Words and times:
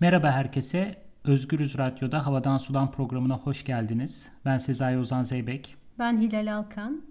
Merhaba 0.00 0.30
herkese. 0.30 0.96
Özgürüz 1.24 1.78
Radyo'da 1.78 2.26
Havadan 2.26 2.58
Sudan 2.58 2.92
programına 2.92 3.38
hoş 3.38 3.64
geldiniz. 3.64 4.28
Ben 4.44 4.56
Sezai 4.56 4.98
Ozan 4.98 5.22
Zeybek. 5.22 5.76
Ben 5.98 6.20
Hilal 6.20 6.56
Alkan. 6.56 7.02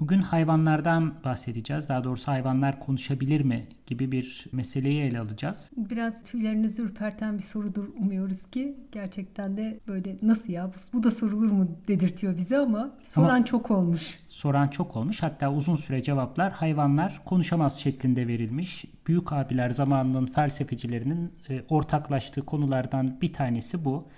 Bugün 0.00 0.18
hayvanlardan 0.18 1.14
bahsedeceğiz. 1.24 1.88
Daha 1.88 2.04
doğrusu 2.04 2.28
hayvanlar 2.28 2.80
konuşabilir 2.80 3.40
mi 3.40 3.66
gibi 3.86 4.12
bir 4.12 4.46
meseleyi 4.52 5.02
ele 5.02 5.20
alacağız. 5.20 5.70
Biraz 5.76 6.24
tüylerinizi 6.24 6.82
ürperten 6.82 7.38
bir 7.38 7.42
sorudur 7.42 7.88
umuyoruz 7.98 8.50
ki. 8.50 8.76
Gerçekten 8.92 9.56
de 9.56 9.80
böyle 9.88 10.16
nasıl 10.22 10.52
ya 10.52 10.68
bu, 10.68 10.98
bu 10.98 11.02
da 11.02 11.10
sorulur 11.10 11.50
mu 11.50 11.68
dedirtiyor 11.88 12.36
bize 12.36 12.58
ama 12.58 12.90
soran 13.02 13.36
ama 13.36 13.44
çok 13.44 13.70
olmuş. 13.70 14.18
Soran 14.28 14.68
çok 14.68 14.96
olmuş. 14.96 15.22
Hatta 15.22 15.52
uzun 15.52 15.76
süre 15.76 16.02
cevaplar 16.02 16.52
hayvanlar 16.52 17.22
konuşamaz 17.24 17.80
şeklinde 17.80 18.26
verilmiş. 18.26 18.84
Büyük 19.06 19.32
abiler 19.32 19.70
zamanının 19.70 20.26
felsefecilerinin 20.26 21.32
e, 21.48 21.62
ortaklaştığı 21.68 22.44
konulardan 22.44 23.20
bir 23.20 23.32
tanesi 23.32 23.84
bu 23.84 24.08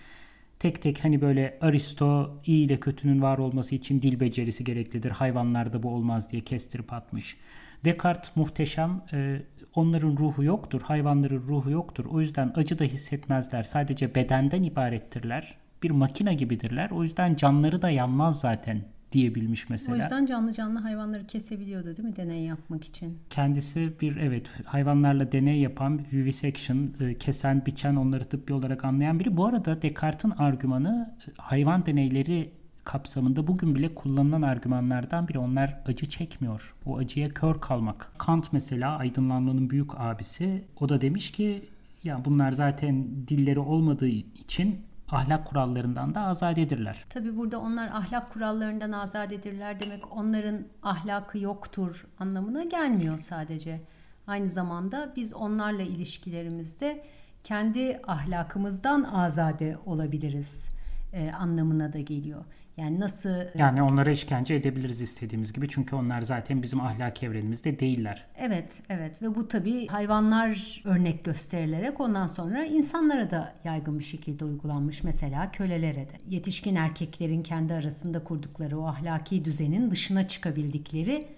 tek 0.58 0.82
tek 0.82 1.04
hani 1.04 1.20
böyle 1.20 1.58
Aristo 1.60 2.40
iyi 2.46 2.66
ile 2.66 2.80
kötünün 2.80 3.22
var 3.22 3.38
olması 3.38 3.74
için 3.74 4.02
dil 4.02 4.20
becerisi 4.20 4.64
gereklidir. 4.64 5.10
Hayvanlarda 5.10 5.82
bu 5.82 5.88
olmaz 5.88 6.30
diye 6.30 6.42
kestirip 6.42 6.92
atmış. 6.92 7.36
Descartes 7.84 8.36
muhteşem. 8.36 9.02
E, 9.12 9.42
onların 9.74 10.16
ruhu 10.16 10.44
yoktur. 10.44 10.82
Hayvanların 10.82 11.48
ruhu 11.48 11.70
yoktur. 11.70 12.04
O 12.04 12.20
yüzden 12.20 12.52
acı 12.54 12.78
da 12.78 12.84
hissetmezler. 12.84 13.62
Sadece 13.62 14.14
bedenden 14.14 14.62
ibarettirler. 14.62 15.54
Bir 15.82 15.90
makine 15.90 16.34
gibidirler. 16.34 16.90
O 16.90 17.02
yüzden 17.02 17.34
canları 17.34 17.82
da 17.82 17.90
yanmaz 17.90 18.40
zaten 18.40 18.84
diyebilmiş 19.16 19.70
mesela. 19.70 19.96
O 19.96 20.00
yüzden 20.00 20.26
canlı 20.26 20.52
canlı 20.52 20.78
hayvanları 20.78 21.26
kesebiliyordu 21.26 21.96
değil 21.96 22.08
mi 22.08 22.16
deney 22.16 22.42
yapmak 22.42 22.84
için? 22.84 23.18
Kendisi 23.30 23.92
bir 24.00 24.16
evet 24.16 24.50
hayvanlarla 24.64 25.32
deney 25.32 25.60
yapan 25.60 26.00
vivisection, 26.12 26.90
e, 27.00 27.14
kesen, 27.18 27.66
biçen 27.66 27.96
onları 27.96 28.24
tıbbi 28.24 28.52
olarak 28.52 28.84
anlayan 28.84 29.20
biri. 29.20 29.36
Bu 29.36 29.46
arada 29.46 29.82
Descartes'in 29.82 30.30
argümanı 30.30 31.14
e, 31.28 31.30
hayvan 31.38 31.86
deneyleri 31.86 32.50
kapsamında 32.84 33.46
bugün 33.46 33.74
bile 33.74 33.94
kullanılan 33.94 34.42
argümanlardan 34.42 35.28
biri. 35.28 35.38
Onlar 35.38 35.80
acı 35.86 36.06
çekmiyor. 36.06 36.74
O 36.86 36.98
acıya 36.98 37.28
kör 37.28 37.60
kalmak. 37.60 38.12
Kant 38.18 38.52
mesela 38.52 38.96
aydınlanmanın 38.96 39.70
büyük 39.70 40.00
abisi. 40.00 40.64
O 40.80 40.88
da 40.88 41.00
demiş 41.00 41.32
ki 41.32 41.62
ya 42.04 42.24
bunlar 42.24 42.52
zaten 42.52 43.06
dilleri 43.28 43.58
olmadığı 43.58 44.08
için 44.08 44.80
ahlak 45.10 45.46
kurallarından 45.46 46.14
da 46.14 46.20
azadedirler. 46.20 47.04
Tabi 47.10 47.36
burada 47.36 47.60
onlar 47.60 47.88
ahlak 47.88 48.32
kurallarından 48.32 48.92
azadedirler 48.92 49.80
demek 49.80 50.16
onların 50.16 50.58
ahlakı 50.82 51.38
yoktur 51.38 52.06
anlamına 52.18 52.64
gelmiyor 52.64 53.18
sadece. 53.18 53.80
Aynı 54.26 54.48
zamanda 54.48 55.12
biz 55.16 55.34
onlarla 55.34 55.82
ilişkilerimizde 55.82 57.04
kendi 57.44 58.00
ahlakımızdan 58.06 59.02
azade 59.02 59.76
olabiliriz 59.86 60.68
e, 61.12 61.32
anlamına 61.32 61.92
da 61.92 62.00
geliyor. 62.00 62.44
Yani 62.76 63.00
nasıl... 63.00 63.30
E, 63.30 63.52
yani 63.54 63.82
onlara 63.82 64.10
işkence 64.10 64.54
edebiliriz 64.54 65.00
istediğimiz 65.00 65.52
gibi. 65.52 65.68
Çünkü 65.68 65.96
onlar 65.96 66.22
zaten 66.22 66.62
bizim 66.62 66.80
ahlak 66.80 67.22
evrenimizde 67.22 67.80
değiller. 67.80 68.26
Evet, 68.38 68.82
evet. 68.88 69.22
Ve 69.22 69.34
bu 69.34 69.48
tabii 69.48 69.86
hayvanlar 69.86 70.82
örnek 70.84 71.24
gösterilerek 71.24 72.00
ondan 72.00 72.26
sonra 72.26 72.64
insanlara 72.64 73.30
da 73.30 73.54
yaygın 73.64 73.98
bir 73.98 74.04
şekilde 74.04 74.44
uygulanmış. 74.44 75.04
Mesela 75.04 75.50
kölelere 75.50 76.08
de. 76.08 76.14
Yetişkin 76.28 76.76
erkeklerin 76.76 77.42
kendi 77.42 77.74
arasında 77.74 78.24
kurdukları 78.24 78.80
o 78.80 78.86
ahlaki 78.86 79.44
düzenin 79.44 79.90
dışına 79.90 80.28
çıkabildikleri 80.28 81.28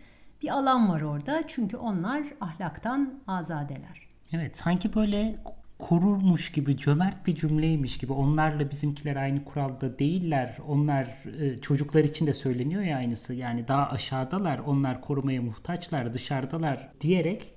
bir 0.43 0.49
alan 0.49 0.89
var 0.89 1.01
orada. 1.01 1.43
Çünkü 1.49 1.77
onlar 1.77 2.23
ahlaktan 2.41 3.21
azadeler. 3.27 4.09
Evet, 4.33 4.57
sanki 4.57 4.95
böyle 4.95 5.39
korurmuş 5.79 6.53
gibi, 6.53 6.77
cömert 6.77 7.27
bir 7.27 7.35
cümleymiş 7.35 7.99
gibi. 7.99 8.13
Onlarla 8.13 8.71
bizimkiler 8.71 9.17
aynı 9.17 9.45
kuralda 9.45 9.99
değiller. 9.99 10.59
Onlar 10.69 11.05
e, 11.41 11.59
çocuklar 11.59 12.05
için 12.05 12.27
de 12.27 12.35
söyleniyor 12.35 12.83
ya 12.83 12.97
aynısı. 12.97 13.35
Yani 13.35 13.69
daha 13.69 13.91
aşağıdalar, 13.91 14.59
onlar 14.59 15.01
korumaya 15.01 15.43
muhtaçlar, 15.43 16.15
dışarıdalar 16.15 16.89
diyerek 17.01 17.53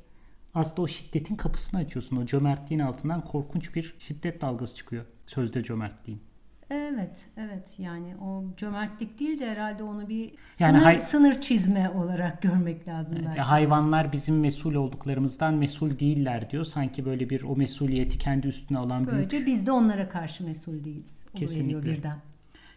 aslında 0.54 0.82
o 0.82 0.88
şiddetin 0.88 1.36
kapısını 1.36 1.80
açıyorsun. 1.80 2.18
O 2.18 2.26
cömertliğin 2.26 2.82
altından 2.82 3.26
korkunç 3.26 3.76
bir 3.76 3.96
şiddet 4.00 4.42
dalgası 4.42 4.76
çıkıyor. 4.76 5.06
Sözde 5.26 5.64
cömertliğin. 5.64 6.31
Evet, 6.74 7.26
evet. 7.38 7.76
Yani 7.78 8.16
o 8.22 8.44
cömertlik 8.58 9.20
değil 9.20 9.40
de 9.40 9.50
herhalde 9.50 9.84
onu 9.84 10.10
bir 10.10 10.32
yani 10.60 10.80
sınır, 10.80 10.84
hay- 10.84 11.00
sınır 11.00 11.42
çizme 11.42 11.90
olarak 11.90 12.42
görmek 12.42 12.88
lazım 12.88 13.14
evet, 13.18 13.26
belki. 13.28 13.42
Hayvanlar 13.42 14.12
bizim 14.12 14.40
mesul 14.40 14.76
olduklarımızdan 14.76 15.54
mesul 15.54 16.00
değiller 16.00 16.50
diyor. 16.50 16.64
Sanki 16.64 17.06
böyle 17.06 17.30
bir 17.30 17.44
o 17.44 17.56
mesuliyeti 17.56 18.18
kendi 18.18 18.48
üstüne 18.48 18.78
alan 18.78 19.08
Böylece 19.08 19.32
büyük... 19.32 19.48
biz 19.48 19.68
de 19.68 19.72
onlara 19.72 20.10
karşı 20.10 20.44
mesul 20.44 20.84
değiliz. 20.84 21.24
Kesinlikle. 21.36 21.92
birden. 21.92 22.18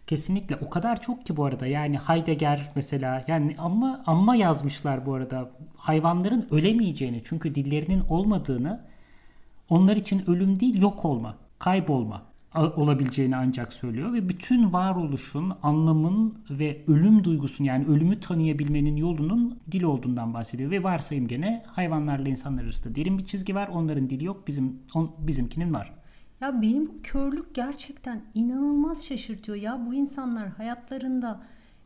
Kesinlikle. 0.07 0.57
O 0.57 0.71
kadar 0.71 1.01
çok 1.01 1.27
ki 1.27 1.37
bu 1.37 1.45
arada. 1.45 1.67
Yani 1.67 1.99
Heidegger 1.99 2.71
mesela 2.77 3.25
yani 3.29 3.57
ama 3.59 4.03
amma 4.07 4.37
yazmışlar 4.37 5.07
bu 5.07 5.15
arada. 5.15 5.51
Hayvanların 5.77 6.47
ölemeyeceğini 6.51 7.23
çünkü 7.25 7.55
dillerinin 7.55 8.01
olmadığını 8.09 8.81
onlar 9.69 9.97
için 9.97 10.31
ölüm 10.31 10.61
değil 10.61 10.81
yok 10.81 11.05
olma, 11.05 11.37
kaybolma 11.59 12.34
olabileceğini 12.55 13.37
ancak 13.37 13.73
söylüyor 13.73 14.13
ve 14.13 14.29
bütün 14.29 14.73
varoluşun, 14.73 15.53
anlamın 15.63 16.35
ve 16.51 16.85
ölüm 16.87 17.25
duygusunun 17.25 17.69
yani 17.69 17.87
ölümü 17.87 18.21
tanıyabilmenin 18.21 18.97
yolunun 18.97 19.59
dil 19.71 19.83
olduğundan 19.83 20.35
bahsediyor 20.35 20.71
ve 20.71 20.83
varsayım 20.83 21.29
gene 21.29 21.63
hayvanlarla 21.67 22.29
insanlar 22.29 22.65
arasında 22.65 22.95
derin 22.95 23.19
bir 23.19 23.25
çizgi 23.25 23.55
var. 23.55 23.69
Onların 23.69 24.11
dili 24.11 24.25
yok, 24.25 24.47
bizim 24.47 24.79
on, 24.95 25.11
bizimkinin 25.19 25.75
var. 25.75 25.95
Ya 26.41 26.63
benim 26.63 26.89
bu 26.89 27.03
körlük 27.03 27.55
gerçekten 27.55 28.23
inanılmaz 28.35 29.07
şaşırtıyor 29.07 29.59
ya. 29.59 29.87
Bu 29.87 29.95
insanlar 29.95 30.49
hayatlarında 30.49 31.41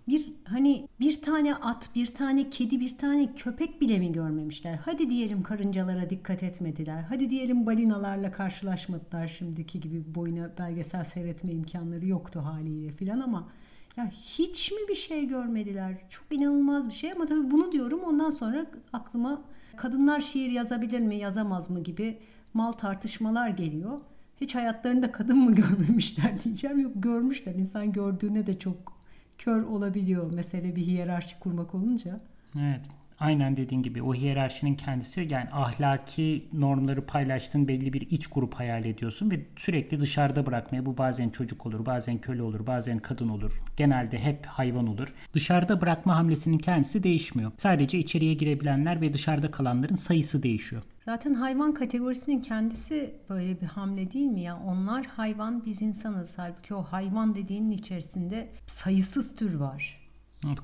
bir 0.09 0.33
hani 0.45 0.89
bir 1.01 1.23
tane 1.23 1.55
at, 1.55 1.91
bir 1.95 2.07
tane 2.07 2.51
kedi, 2.51 2.81
bir 2.81 2.99
tane 2.99 3.35
köpek 3.35 3.81
bile 3.81 3.99
mi 3.99 4.13
görmemişler? 4.13 4.79
Hadi 4.85 5.11
diyelim 5.11 5.43
karıncalara 5.43 6.11
dikkat 6.11 6.43
etmediler. 6.43 7.03
Hadi 7.09 7.31
diyelim 7.31 7.67
balinalarla 7.67 8.33
karşılaşmadılar 8.33 9.29
şimdiki 9.29 9.81
gibi 9.81 10.15
boyuna 10.15 10.51
belgesel 10.59 11.05
seyretme 11.05 11.53
imkanları 11.53 12.07
yoktu 12.07 12.41
haliyle 12.45 12.93
filan 12.93 13.21
ama 13.21 13.49
ya 13.97 14.11
hiç 14.11 14.73
mi 14.73 14.79
bir 14.89 14.95
şey 14.95 15.29
görmediler? 15.29 15.95
Çok 16.11 16.25
inanılmaz 16.31 16.89
bir 16.89 16.95
şey 16.95 17.13
ama 17.13 17.27
tabii 17.27 17.51
bunu 17.51 17.73
diyorum 17.73 18.01
ondan 18.01 18.31
sonra 18.31 18.67
aklıma 18.93 19.43
kadınlar 19.77 20.21
şiir 20.21 20.51
yazabilir 20.51 21.01
mi, 21.01 21.17
yazamaz 21.17 21.71
mı 21.71 21.83
gibi 21.83 22.19
mal 22.55 22.73
tartışmalar 22.73 23.49
geliyor. 23.49 24.01
Hiç 24.41 24.55
hayatlarında 24.55 25.13
kadın 25.13 25.39
mı 25.39 25.55
görmemişler 25.55 26.43
diyeceğim. 26.45 26.79
Yok 26.79 26.93
görmüşler. 26.95 27.55
İnsan 27.55 27.93
gördüğüne 27.93 28.47
de 28.47 28.59
çok 28.59 28.98
kör 29.39 29.63
olabiliyor 29.63 30.33
mesele 30.33 30.77
bir 30.77 30.83
hiyerarşi 30.83 31.39
kurmak 31.39 31.75
olunca. 31.75 32.21
Evet. 32.61 32.81
Aynen 33.21 33.57
dediğin 33.57 33.83
gibi 33.83 34.03
o 34.03 34.15
hiyerarşinin 34.15 34.75
kendisi 34.75 35.29
yani 35.31 35.49
ahlaki 35.53 36.45
normları 36.53 37.07
paylaştığın 37.07 37.69
belli 37.69 37.93
bir 37.93 38.01
iç 38.01 38.27
grup 38.27 38.55
hayal 38.55 38.85
ediyorsun 38.85 39.31
ve 39.31 39.41
sürekli 39.57 40.01
dışarıda 40.01 40.47
bırakmaya 40.47 40.87
bu 40.87 40.99
bazen 40.99 41.29
çocuk 41.29 41.67
olur, 41.67 41.87
bazen 41.87 42.19
köle 42.19 42.43
olur, 42.43 42.67
bazen 42.67 42.99
kadın 42.99 43.29
olur. 43.29 43.63
Genelde 43.77 44.19
hep 44.19 44.47
hayvan 44.47 44.87
olur. 44.87 45.15
Dışarıda 45.35 45.81
bırakma 45.81 46.17
hamlesinin 46.17 46.59
kendisi 46.59 47.03
değişmiyor. 47.03 47.53
Sadece 47.57 47.99
içeriye 47.99 48.35
girebilenler 48.35 49.01
ve 49.01 49.15
dışarıda 49.15 49.51
kalanların 49.51 49.95
sayısı 49.95 50.43
değişiyor. 50.43 50.83
Zaten 51.09 51.35
hayvan 51.35 51.75
kategorisinin 51.75 52.41
kendisi 52.41 53.15
böyle 53.29 53.61
bir 53.61 53.67
hamle 53.67 54.13
değil 54.13 54.27
mi 54.27 54.41
ya? 54.41 54.59
Onlar 54.67 55.07
hayvan, 55.07 55.65
biz 55.65 55.83
insanız. 55.83 56.39
Halbuki 56.39 56.75
o 56.75 56.83
hayvan 56.83 57.35
dediğinin 57.35 57.71
içerisinde 57.71 58.49
sayısız 58.67 59.37
tür 59.37 59.55
var. 59.55 60.01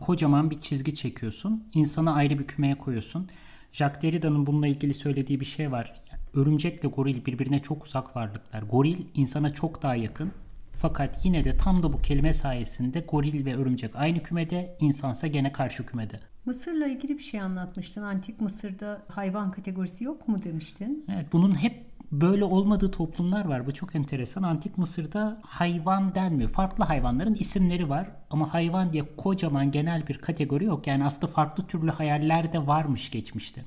Kocaman 0.00 0.50
bir 0.50 0.60
çizgi 0.60 0.94
çekiyorsun. 0.94 1.65
İnsanı 1.75 2.15
ayrı 2.15 2.38
bir 2.38 2.47
kümeye 2.47 2.75
koyuyorsun. 2.75 3.28
Jacques 3.72 4.03
Derrida'nın 4.03 4.47
bununla 4.47 4.66
ilgili 4.66 4.94
söylediği 4.94 5.41
bir 5.41 5.44
şey 5.44 5.72
var. 5.72 6.03
Örümcekle 6.34 6.88
goril 6.88 7.27
birbirine 7.27 7.59
çok 7.59 7.84
uzak 7.84 8.16
varlıklar. 8.16 8.62
Goril 8.62 9.04
insana 9.15 9.50
çok 9.50 9.83
daha 9.83 9.97
yakın. 9.97 10.33
Fakat 10.76 11.24
yine 11.24 11.44
de 11.44 11.56
tam 11.56 11.82
da 11.82 11.92
bu 11.92 12.03
kelime 12.03 12.32
sayesinde 12.32 13.00
goril 13.00 13.44
ve 13.44 13.56
örümcek 13.56 13.97
aynı 13.97 14.22
kümede, 14.22 14.76
insansa 14.80 15.26
gene 15.26 15.53
karşı 15.53 15.86
kümede. 15.86 16.21
Mısır'la 16.47 16.86
ilgili 16.86 17.18
bir 17.18 17.22
şey 17.22 17.41
anlatmıştın. 17.41 18.03
Antik 18.03 18.41
Mısır'da 18.41 19.03
hayvan 19.09 19.50
kategorisi 19.50 20.04
yok 20.04 20.28
mu 20.28 20.42
demiştin? 20.44 21.04
Evet 21.12 21.32
bunun 21.32 21.62
hep 21.62 21.84
böyle 22.12 22.44
olmadığı 22.44 22.91
toplumlar 22.91 23.44
var. 23.44 23.66
Bu 23.66 23.74
çok 23.74 23.94
enteresan. 23.94 24.42
Antik 24.42 24.78
Mısır'da 24.78 25.41
hayvan 25.42 26.15
denmiyor. 26.15 26.50
Farklı 26.50 26.84
hayvanların 26.84 27.34
isimleri 27.34 27.88
var 27.88 28.10
ama 28.30 28.54
hayvan 28.54 28.92
diye 28.92 29.16
kocaman 29.16 29.70
genel 29.70 30.06
bir 30.06 30.18
kategori 30.18 30.65
yok. 30.65 30.86
Yani 30.86 31.04
aslında 31.04 31.27
farklı 31.27 31.66
türlü 31.66 31.91
hayaller 31.91 32.53
de 32.53 32.66
varmış 32.66 33.10
geçmişte. 33.10 33.65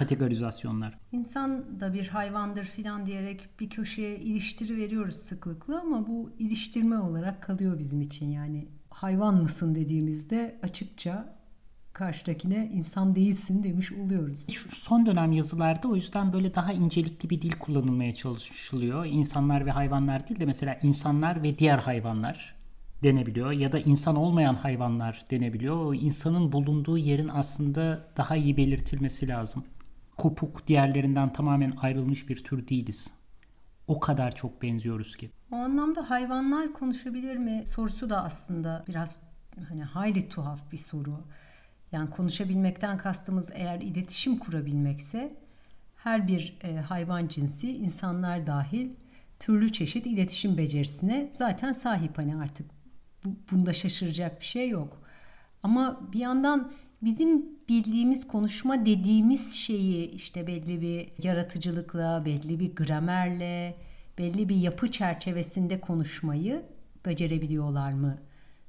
Kategorizasyonlar. 0.00 0.98
İnsan 1.12 1.80
da 1.80 1.94
bir 1.94 2.08
hayvandır 2.08 2.64
filan 2.64 3.06
diyerek 3.06 3.48
bir 3.60 3.70
köşeye 3.70 4.18
iliştiri 4.18 4.76
veriyoruz 4.76 5.16
sıklıkla 5.16 5.80
ama 5.80 6.06
bu 6.06 6.32
iliştirme 6.38 6.98
olarak 6.98 7.42
kalıyor 7.42 7.78
bizim 7.78 8.00
için. 8.00 8.30
Yani 8.30 8.68
hayvan 8.90 9.42
mısın 9.42 9.74
dediğimizde 9.74 10.58
açıkça 10.62 11.36
karşıdakine 11.92 12.70
insan 12.74 13.16
değilsin 13.16 13.62
demiş 13.62 13.92
oluyoruz. 13.92 14.46
Şu 14.50 14.70
son 14.70 15.06
dönem 15.06 15.32
yazılarda 15.32 15.88
o 15.88 15.94
yüzden 15.94 16.32
böyle 16.32 16.54
daha 16.54 16.72
incelikli 16.72 17.30
bir 17.30 17.42
dil 17.42 17.52
kullanılmaya 17.52 18.14
çalışılıyor. 18.14 19.06
İnsanlar 19.06 19.66
ve 19.66 19.70
hayvanlar 19.70 20.28
değil 20.28 20.40
de 20.40 20.46
mesela 20.46 20.78
insanlar 20.82 21.42
ve 21.42 21.58
diğer 21.58 21.78
hayvanlar 21.78 22.56
denebiliyor 23.02 23.52
ya 23.52 23.72
da 23.72 23.78
insan 23.78 24.16
olmayan 24.16 24.54
hayvanlar 24.54 25.24
denebiliyor. 25.30 25.76
O 25.76 25.94
insanın 25.94 26.52
bulunduğu 26.52 26.98
yerin 26.98 27.28
aslında 27.28 28.08
daha 28.16 28.36
iyi 28.36 28.56
belirtilmesi 28.56 29.28
lazım. 29.28 29.64
Kopuk 30.20 30.66
diğerlerinden 30.66 31.32
tamamen 31.32 31.72
ayrılmış 31.76 32.28
bir 32.28 32.44
tür 32.44 32.68
değiliz. 32.68 33.10
O 33.86 34.00
kadar 34.00 34.34
çok 34.34 34.62
benziyoruz 34.62 35.16
ki. 35.16 35.30
O 35.52 35.56
anlamda 35.56 36.10
hayvanlar 36.10 36.72
konuşabilir 36.72 37.36
mi 37.36 37.62
sorusu 37.66 38.10
da 38.10 38.24
aslında 38.24 38.84
biraz 38.88 39.22
hani 39.68 39.84
hayli 39.84 40.28
tuhaf 40.28 40.72
bir 40.72 40.76
soru. 40.76 41.24
Yani 41.92 42.10
konuşabilmekten 42.10 42.98
kastımız 42.98 43.50
eğer 43.54 43.80
iletişim 43.80 44.38
kurabilmekse 44.38 45.36
her 45.96 46.28
bir 46.28 46.58
e, 46.62 46.76
hayvan 46.76 47.28
cinsi 47.28 47.76
insanlar 47.76 48.46
dahil 48.46 48.90
türlü 49.38 49.72
çeşit 49.72 50.06
iletişim 50.06 50.58
becerisine 50.58 51.30
zaten 51.32 51.72
sahip 51.72 52.18
hani 52.18 52.36
artık 52.36 52.70
bu, 53.24 53.28
bunda 53.50 53.72
şaşıracak 53.72 54.40
bir 54.40 54.46
şey 54.46 54.68
yok. 54.68 55.02
Ama 55.62 56.00
bir 56.12 56.18
yandan 56.18 56.72
bizim 57.02 57.46
bildiğimiz 57.68 58.28
konuşma 58.28 58.86
dediğimiz 58.86 59.54
şeyi 59.54 60.10
işte 60.10 60.46
belli 60.46 60.80
bir 60.80 61.24
yaratıcılıkla, 61.28 62.24
belli 62.24 62.60
bir 62.60 62.74
gramerle, 62.74 63.76
belli 64.18 64.48
bir 64.48 64.56
yapı 64.56 64.90
çerçevesinde 64.90 65.80
konuşmayı 65.80 66.62
becerebiliyorlar 67.06 67.92
mı 67.92 68.18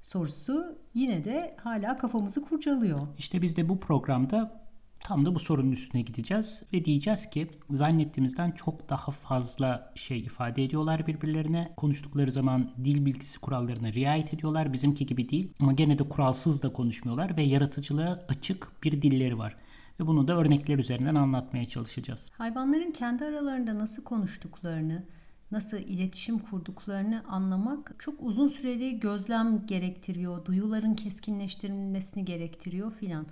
sorusu 0.02 0.80
yine 0.94 1.26
de 1.26 1.56
hala 1.64 1.98
kafamızı 1.98 2.46
kurcalıyor. 2.46 3.00
İşte 3.18 3.42
biz 3.42 3.58
de 3.58 3.70
bu 3.70 3.80
programda 3.80 4.61
tam 5.04 5.26
da 5.26 5.36
bu 5.36 5.40
sorunun 5.40 5.72
üstüne 5.72 6.02
gideceğiz 6.02 6.64
ve 6.74 6.86
diyeceğiz 6.86 7.30
ki 7.30 7.48
zannettiğimizden 7.70 8.52
çok 8.52 8.90
daha 8.90 9.12
fazla 9.12 9.92
şey 9.96 10.20
ifade 10.20 10.64
ediyorlar 10.64 11.08
birbirlerine. 11.08 11.74
Konuştukları 11.78 12.32
zaman 12.32 12.72
dil 12.84 13.06
bilgisi 13.06 13.40
kurallarına 13.40 13.94
riayet 13.94 14.34
ediyorlar. 14.34 14.74
Bizimki 14.74 15.06
gibi 15.06 15.30
değil 15.30 15.54
ama 15.60 15.74
gene 15.74 16.00
de 16.00 16.10
kuralsız 16.10 16.64
da 16.64 16.74
konuşmuyorlar 16.74 17.38
ve 17.38 17.44
yaratıcılığa 17.44 18.20
açık 18.30 18.84
bir 18.84 19.02
dilleri 19.02 19.38
var. 19.38 19.56
Ve 20.00 20.08
bunu 20.08 20.28
da 20.28 20.38
örnekler 20.38 20.78
üzerinden 20.78 21.16
anlatmaya 21.16 21.66
çalışacağız. 21.66 22.32
Hayvanların 22.38 22.92
kendi 22.92 23.26
aralarında 23.26 23.80
nasıl 23.80 24.04
konuştuklarını, 24.04 25.04
nasıl 25.52 25.78
iletişim 25.78 26.40
kurduklarını 26.40 27.24
anlamak 27.28 27.96
çok 28.00 28.16
uzun 28.20 28.48
süreli 28.48 29.00
gözlem 29.00 29.66
gerektiriyor, 29.66 30.46
duyuların 30.46 30.94
keskinleştirilmesini 30.94 32.26
gerektiriyor 32.26 32.92
filan. 32.92 33.26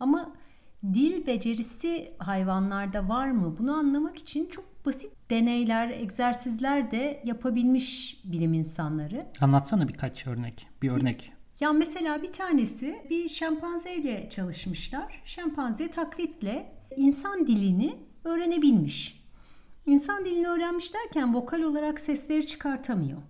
Ama 0.00 0.32
dil 0.94 1.26
becerisi 1.26 2.14
hayvanlarda 2.18 3.08
var 3.08 3.30
mı? 3.30 3.56
Bunu 3.58 3.72
anlamak 3.74 4.16
için 4.18 4.46
çok 4.46 4.86
basit 4.86 5.12
deneyler, 5.30 5.90
egzersizler 5.90 6.90
de 6.90 7.22
yapabilmiş 7.24 8.20
bilim 8.24 8.54
insanları. 8.54 9.26
Anlatsana 9.40 9.88
birkaç 9.88 10.26
örnek, 10.26 10.68
bir 10.82 10.90
örnek. 10.90 11.32
Ya 11.60 11.72
mesela 11.72 12.22
bir 12.22 12.32
tanesi 12.32 13.02
bir 13.10 13.28
şempanze 13.28 13.94
ile 13.94 14.28
çalışmışlar. 14.30 15.22
Şempanze 15.24 15.90
taklitle 15.90 16.72
insan 16.96 17.46
dilini 17.46 17.98
öğrenebilmiş. 18.24 19.26
İnsan 19.86 20.24
dilini 20.24 20.48
öğrenmiş 20.48 20.94
derken 20.94 21.34
vokal 21.34 21.62
olarak 21.62 22.00
sesleri 22.00 22.46
çıkartamıyor. 22.46 23.22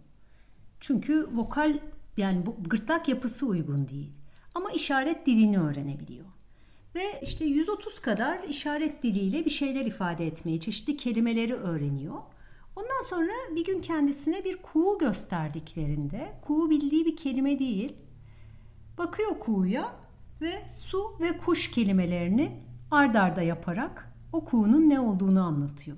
Çünkü 0.80 1.28
vokal 1.32 1.78
yani 2.16 2.46
bu 2.46 2.56
gırtlak 2.68 3.08
yapısı 3.08 3.46
uygun 3.46 3.88
değil. 3.88 4.12
Ama 4.54 4.70
işaret 4.70 5.26
dilini 5.26 5.58
öğrenebiliyor. 5.58 6.26
Ve 6.96 7.20
işte 7.22 7.44
130 7.44 8.00
kadar 8.00 8.44
işaret 8.44 9.02
diliyle 9.02 9.44
bir 9.44 9.50
şeyler 9.50 9.84
ifade 9.84 10.26
etmeyi, 10.26 10.60
çeşitli 10.60 10.96
kelimeleri 10.96 11.54
öğreniyor. 11.54 12.18
Ondan 12.76 13.02
sonra 13.06 13.32
bir 13.56 13.64
gün 13.64 13.80
kendisine 13.80 14.44
bir 14.44 14.56
kuğu 14.56 14.98
gösterdiklerinde, 14.98 16.32
kuğu 16.42 16.70
bildiği 16.70 17.06
bir 17.06 17.16
kelime 17.16 17.58
değil, 17.58 17.92
bakıyor 18.98 19.38
kuğuya 19.40 19.92
ve 20.40 20.68
su 20.68 21.16
ve 21.20 21.38
kuş 21.38 21.70
kelimelerini 21.70 22.60
ard 22.90 23.14
arda 23.14 23.42
yaparak 23.42 24.12
o 24.32 24.44
kuğunun 24.44 24.90
ne 24.90 25.00
olduğunu 25.00 25.42
anlatıyor. 25.42 25.96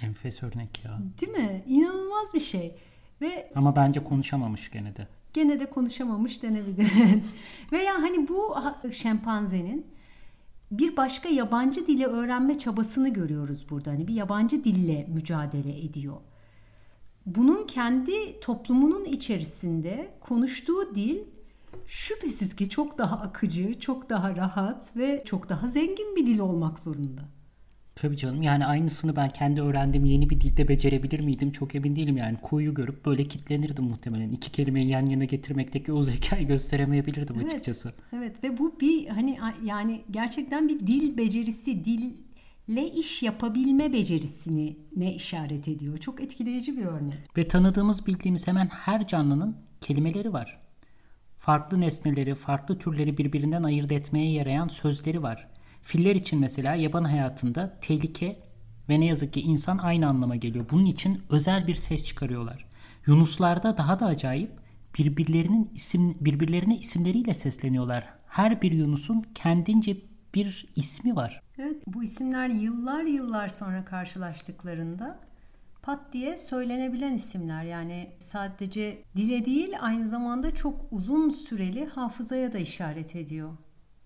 Enfes 0.00 0.42
örnek 0.42 0.84
ya. 0.84 0.98
Değil 1.20 1.32
mi? 1.32 1.64
İnanılmaz 1.66 2.34
bir 2.34 2.40
şey. 2.40 2.74
Ve 3.20 3.52
Ama 3.54 3.76
bence 3.76 4.04
konuşamamış 4.04 4.70
gene 4.70 4.96
de. 4.96 5.08
gene 5.32 5.60
de 5.60 5.70
konuşamamış 5.70 6.42
denebilir. 6.42 6.92
Veya 7.72 7.94
hani 7.94 8.28
bu 8.28 8.56
şempanzenin 8.92 9.86
bir 10.72 10.96
başka 10.96 11.28
yabancı 11.28 11.86
dili 11.86 12.06
öğrenme 12.06 12.58
çabasını 12.58 13.08
görüyoruz 13.08 13.66
burada. 13.70 13.90
Hani 13.90 14.08
bir 14.08 14.14
yabancı 14.14 14.64
dille 14.64 15.06
mücadele 15.08 15.84
ediyor. 15.84 16.16
Bunun 17.26 17.66
kendi 17.66 18.40
toplumunun 18.40 19.04
içerisinde 19.04 20.14
konuştuğu 20.20 20.94
dil 20.94 21.18
şüphesiz 21.86 22.56
ki 22.56 22.68
çok 22.68 22.98
daha 22.98 23.16
akıcı, 23.16 23.80
çok 23.80 24.10
daha 24.10 24.36
rahat 24.36 24.96
ve 24.96 25.22
çok 25.26 25.48
daha 25.48 25.68
zengin 25.68 26.16
bir 26.16 26.26
dil 26.26 26.38
olmak 26.38 26.78
zorunda. 26.78 27.22
Tabii 27.94 28.16
canım 28.16 28.42
yani 28.42 28.66
aynısını 28.66 29.16
ben 29.16 29.30
kendi 29.30 29.62
öğrendiğim 29.62 30.06
yeni 30.06 30.30
bir 30.30 30.40
dilde 30.40 30.68
becerebilir 30.68 31.20
miydim 31.20 31.52
çok 31.52 31.74
emin 31.74 31.96
değilim 31.96 32.16
yani 32.16 32.36
kuyu 32.42 32.74
görüp 32.74 33.06
böyle 33.06 33.24
kitlenirdim 33.24 33.84
muhtemelen. 33.84 34.30
İki 34.30 34.52
kelimeyi 34.52 34.88
yan 34.88 35.06
yana 35.06 35.24
getirmekteki 35.24 35.92
o 35.92 36.02
zekayı 36.02 36.46
gösteremeyebilirdim 36.46 37.36
Evet, 37.36 37.48
açıkçası. 37.48 37.92
Evet 38.16 38.44
ve 38.44 38.58
bu 38.58 38.80
bir 38.80 39.06
hani 39.06 39.38
yani 39.64 40.02
gerçekten 40.10 40.68
bir 40.68 40.80
dil 40.80 41.18
becerisi, 41.18 41.84
dille 41.84 42.90
iş 42.90 43.22
yapabilme 43.22 43.92
becerisini 43.92 44.76
ne 44.96 45.14
işaret 45.14 45.68
ediyor. 45.68 45.98
Çok 45.98 46.20
etkileyici 46.20 46.76
bir 46.76 46.84
örnek. 46.84 47.36
Ve 47.36 47.48
tanıdığımız 47.48 48.06
bildiğimiz 48.06 48.46
hemen 48.46 48.66
her 48.66 49.06
canlının 49.06 49.56
kelimeleri 49.80 50.32
var. 50.32 50.58
Farklı 51.38 51.80
nesneleri, 51.80 52.34
farklı 52.34 52.78
türleri 52.78 53.18
birbirinden 53.18 53.62
ayırt 53.62 53.92
etmeye 53.92 54.32
yarayan 54.32 54.68
sözleri 54.68 55.22
var. 55.22 55.51
Filler 55.82 56.16
için 56.16 56.40
mesela 56.40 56.74
yaban 56.74 57.04
hayatında 57.04 57.78
tehlike 57.80 58.40
ve 58.88 59.00
ne 59.00 59.04
yazık 59.04 59.32
ki 59.32 59.40
insan 59.40 59.78
aynı 59.78 60.08
anlama 60.08 60.36
geliyor. 60.36 60.66
Bunun 60.70 60.84
için 60.84 61.22
özel 61.30 61.66
bir 61.66 61.74
ses 61.74 62.04
çıkarıyorlar. 62.04 62.64
Yunuslarda 63.06 63.76
daha 63.76 64.00
da 64.00 64.06
acayip 64.06 64.50
birbirlerinin 64.98 65.70
isim 65.74 66.14
birbirlerine 66.20 66.78
isimleriyle 66.78 67.34
sesleniyorlar. 67.34 68.08
Her 68.26 68.62
bir 68.62 68.72
Yunus'un 68.72 69.22
kendince 69.34 69.96
bir 70.34 70.66
ismi 70.76 71.16
var. 71.16 71.42
Evet, 71.58 71.82
bu 71.86 72.02
isimler 72.02 72.48
yıllar 72.48 73.02
yıllar 73.02 73.48
sonra 73.48 73.84
karşılaştıklarında 73.84 75.20
pat 75.82 76.12
diye 76.12 76.36
söylenebilen 76.36 77.14
isimler. 77.14 77.64
Yani 77.64 78.10
sadece 78.18 79.02
dile 79.16 79.44
değil 79.44 79.72
aynı 79.80 80.08
zamanda 80.08 80.54
çok 80.54 80.80
uzun 80.90 81.30
süreli 81.30 81.86
hafızaya 81.86 82.52
da 82.52 82.58
işaret 82.58 83.16
ediyor. 83.16 83.50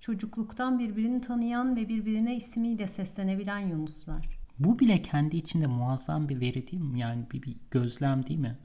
Çocukluktan 0.01 0.79
birbirini 0.79 1.21
tanıyan 1.21 1.77
ve 1.77 1.89
birbirine 1.89 2.37
ismiyle 2.37 2.87
seslenebilen 2.87 3.59
yunuslar. 3.59 4.39
Bu 4.59 4.79
bile 4.79 5.03
kendi 5.03 5.37
içinde 5.37 5.67
muazzam 5.67 6.29
bir 6.29 6.41
veri 6.41 6.71
değil 6.71 6.83
mi? 6.83 7.01
Yani 7.01 7.25
bir, 7.33 7.43
bir 7.43 7.57
gözlem 7.71 8.27
değil 8.27 8.41
mi? 8.41 8.59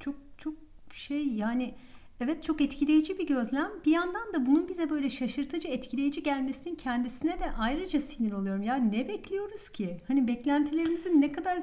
Çok 0.00 0.14
çok 0.38 0.54
şey 0.92 1.28
yani 1.28 1.74
evet 2.20 2.44
çok 2.44 2.60
etkileyici 2.60 3.18
bir 3.18 3.26
gözlem. 3.26 3.70
Bir 3.86 3.90
yandan 3.90 4.34
da 4.34 4.46
bunun 4.46 4.68
bize 4.68 4.90
böyle 4.90 5.10
şaşırtıcı, 5.10 5.68
etkileyici 5.68 6.22
gelmesinin 6.22 6.74
kendisine 6.74 7.40
de 7.40 7.52
ayrıca 7.58 8.00
sinir 8.00 8.32
oluyorum. 8.32 8.62
Ya 8.62 8.74
ne 8.74 9.08
bekliyoruz 9.08 9.68
ki? 9.68 10.00
Hani 10.08 10.28
beklentilerimizin 10.28 11.20
ne 11.20 11.32
kadar 11.32 11.62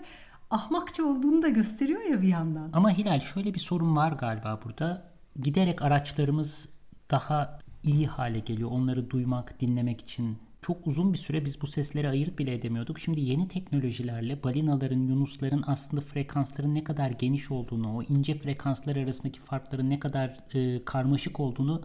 ahmakça 0.50 1.04
olduğunu 1.04 1.44
da 1.44 1.50
gösteriyor 1.50 2.02
ya 2.02 2.22
bir 2.22 2.28
yandan. 2.28 2.70
Ama 2.74 2.98
Hilal 2.98 3.20
şöyle 3.20 3.54
bir 3.54 3.60
sorun 3.60 3.96
var 3.96 4.12
galiba 4.12 4.60
burada. 4.64 5.12
Giderek 5.40 5.82
araçlarımız 5.82 6.70
daha 7.12 7.60
iyi 7.84 8.08
hale 8.08 8.40
geliyor. 8.40 8.72
Onları 8.72 9.10
duymak, 9.10 9.60
dinlemek 9.60 10.02
için. 10.02 10.38
Çok 10.62 10.88
uzun 10.88 11.14
bir 11.14 11.18
süre 11.18 11.46
biz 11.46 11.62
bu 11.62 11.68
sesleri 11.68 12.10
ayırt 12.10 12.40
bile 12.40 12.54
edemiyorduk. 12.54 13.00
Şimdi 13.00 13.22
yeni 13.22 13.48
teknolojilerle 13.48 14.44
balinaların, 14.44 15.02
yunusların 15.02 15.64
aslında 15.68 16.02
frekansların 16.02 16.76
ne 16.76 16.84
kadar 16.84 17.10
geniş 17.10 17.52
olduğunu, 17.52 17.98
o 17.98 18.04
ince 18.04 18.34
frekanslar 18.34 18.96
arasındaki 18.96 19.40
farkların 19.40 19.90
ne 19.90 20.00
kadar 20.00 20.38
e, 20.54 20.86
karmaşık 20.86 21.40
olduğunu 21.40 21.82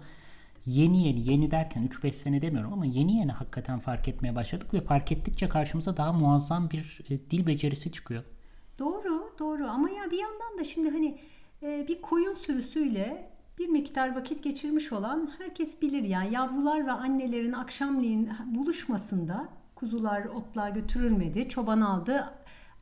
yeni 0.67 1.07
yeni, 1.07 1.31
yeni 1.31 1.51
derken 1.51 1.89
3-5 1.89 2.13
sene 2.13 2.43
demiyorum 2.43 2.73
ama 2.73 2.87
yeni 2.87 3.19
yeni 3.19 3.33
hakikaten 3.33 3.79
fark 3.79 4.09
etmeye 4.09 4.35
başladık 4.35 4.75
ve 4.75 4.81
fark 4.81 5.13
ettikçe 5.13 5.49
karşımıza 5.49 5.97
daha 5.97 6.13
muazzam 6.13 6.71
bir 6.71 7.01
e, 7.11 7.19
dil 7.19 7.47
becerisi 7.47 7.93
çıkıyor. 7.93 8.25
Doğru, 8.79 9.31
doğru 9.39 9.67
ama 9.67 9.91
ya 9.91 10.11
bir 10.11 10.19
yandan 10.19 10.59
da 10.59 10.65
şimdi 10.65 10.91
hani 10.91 11.19
e, 11.63 11.89
bir 11.89 12.03
koyun 12.03 12.35
sürüsüyle 12.35 13.31
bir 13.59 13.69
miktar 13.69 14.15
vakit 14.15 14.43
geçirmiş 14.43 14.93
olan 14.93 15.33
herkes 15.39 15.83
bilir 15.83 16.03
yani 16.03 16.35
yavrular 16.35 16.87
ve 16.87 16.93
annelerin 16.93 17.53
akşamleyin 17.53 18.31
buluşmasında 18.47 19.49
kuzular 19.75 20.25
otluğa 20.25 20.69
götürülmedi. 20.69 21.49
Çoban 21.49 21.81
aldı 21.81 22.31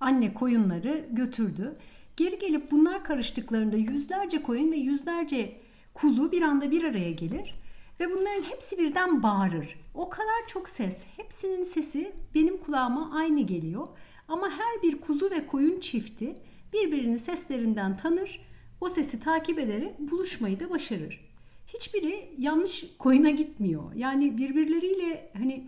anne 0.00 0.34
koyunları 0.34 1.04
götürdü. 1.10 1.76
Geri 2.16 2.38
gelip 2.38 2.70
bunlar 2.70 3.04
karıştıklarında 3.04 3.76
yüzlerce 3.76 4.42
koyun 4.42 4.72
ve 4.72 4.76
yüzlerce 4.76 5.60
kuzu 5.94 6.32
bir 6.32 6.42
anda 6.42 6.70
bir 6.70 6.84
araya 6.84 7.10
gelir 7.10 7.54
Ve 8.00 8.10
bunların 8.10 8.42
hepsi 8.42 8.78
birden 8.78 9.22
bağırır. 9.22 9.78
O 9.94 10.08
kadar 10.08 10.46
çok 10.46 10.68
ses. 10.68 11.06
Hepsinin 11.16 11.64
sesi 11.64 12.12
benim 12.34 12.58
kulağıma 12.58 13.10
aynı 13.14 13.40
geliyor. 13.40 13.88
Ama 14.28 14.50
her 14.50 14.82
bir 14.82 15.00
kuzu 15.00 15.30
ve 15.30 15.46
koyun 15.46 15.80
çifti 15.80 16.36
birbirini 16.72 17.18
seslerinden 17.18 17.96
tanır. 17.96 18.45
O 18.80 18.88
sesi 18.88 19.20
takip 19.20 19.58
ederek 19.58 19.98
buluşmayı 19.98 20.60
da 20.60 20.70
başarır. 20.70 21.20
Hiçbiri 21.66 22.28
yanlış 22.38 22.84
koyuna 22.98 23.30
gitmiyor. 23.30 23.94
Yani 23.94 24.38
birbirleriyle 24.38 25.30
hani 25.36 25.64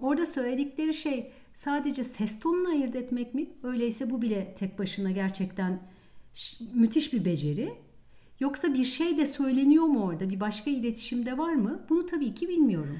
orada 0.00 0.26
söyledikleri 0.26 0.94
şey 0.94 1.30
sadece 1.54 2.04
ses 2.04 2.40
tonunu 2.40 2.68
ayırt 2.68 2.96
etmek 2.96 3.34
mi? 3.34 3.46
Öyleyse 3.62 4.10
bu 4.10 4.22
bile 4.22 4.54
tek 4.58 4.78
başına 4.78 5.10
gerçekten 5.10 5.80
müthiş 6.74 7.12
bir 7.12 7.24
beceri. 7.24 7.72
Yoksa 8.40 8.74
bir 8.74 8.84
şey 8.84 9.18
de 9.18 9.26
söyleniyor 9.26 9.84
mu 9.84 10.04
orada? 10.04 10.30
Bir 10.30 10.40
başka 10.40 10.70
iletişimde 10.70 11.38
var 11.38 11.54
mı? 11.54 11.86
Bunu 11.88 12.06
tabii 12.06 12.34
ki 12.34 12.48
bilmiyorum. 12.48 12.98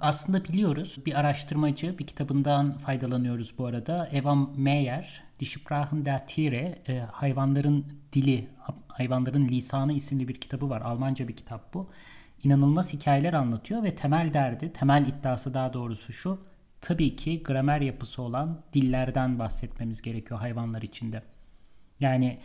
Aslında 0.00 0.44
biliyoruz. 0.44 0.98
Bir 1.06 1.20
araştırmacı 1.20 1.98
bir 1.98 2.06
kitabından 2.06 2.78
faydalanıyoruz 2.78 3.58
bu 3.58 3.66
arada. 3.66 4.08
Eva 4.12 4.34
Meyer, 4.34 5.22
Die 5.40 5.48
Sprachen 5.48 6.04
der 6.04 6.26
Tiere, 6.26 6.82
e, 6.88 6.98
Hayvanların 6.98 7.86
Dili, 8.12 8.48
Hayvanların 8.88 9.48
Lisanı 9.48 9.92
isimli 9.92 10.28
bir 10.28 10.40
kitabı 10.40 10.70
var. 10.70 10.80
Almanca 10.80 11.28
bir 11.28 11.36
kitap 11.36 11.74
bu. 11.74 11.90
İnanılmaz 12.44 12.92
hikayeler 12.92 13.32
anlatıyor 13.32 13.82
ve 13.82 13.94
temel 13.94 14.34
derdi, 14.34 14.72
temel 14.72 15.06
iddiası 15.06 15.54
daha 15.54 15.72
doğrusu 15.72 16.12
şu. 16.12 16.38
Tabii 16.80 17.16
ki 17.16 17.42
gramer 17.42 17.80
yapısı 17.80 18.22
olan 18.22 18.60
dillerden 18.74 19.38
bahsetmemiz 19.38 20.02
gerekiyor 20.02 20.40
hayvanlar 20.40 20.82
içinde. 20.82 21.22
Yani 22.00 22.38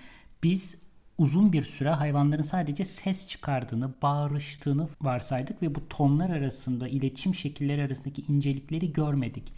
biz 0.43 0.82
uzun 1.17 1.53
bir 1.53 1.63
süre 1.63 1.89
hayvanların 1.89 2.43
sadece 2.43 2.85
ses 2.85 3.27
çıkardığını, 3.27 3.93
bağırıştığını 4.01 4.87
varsaydık 5.01 5.61
ve 5.61 5.75
bu 5.75 5.89
tonlar 5.89 6.29
arasında, 6.29 6.87
iletişim 6.87 7.35
şekilleri 7.35 7.83
arasındaki 7.83 8.21
incelikleri 8.21 8.93
görmedik. 8.93 9.53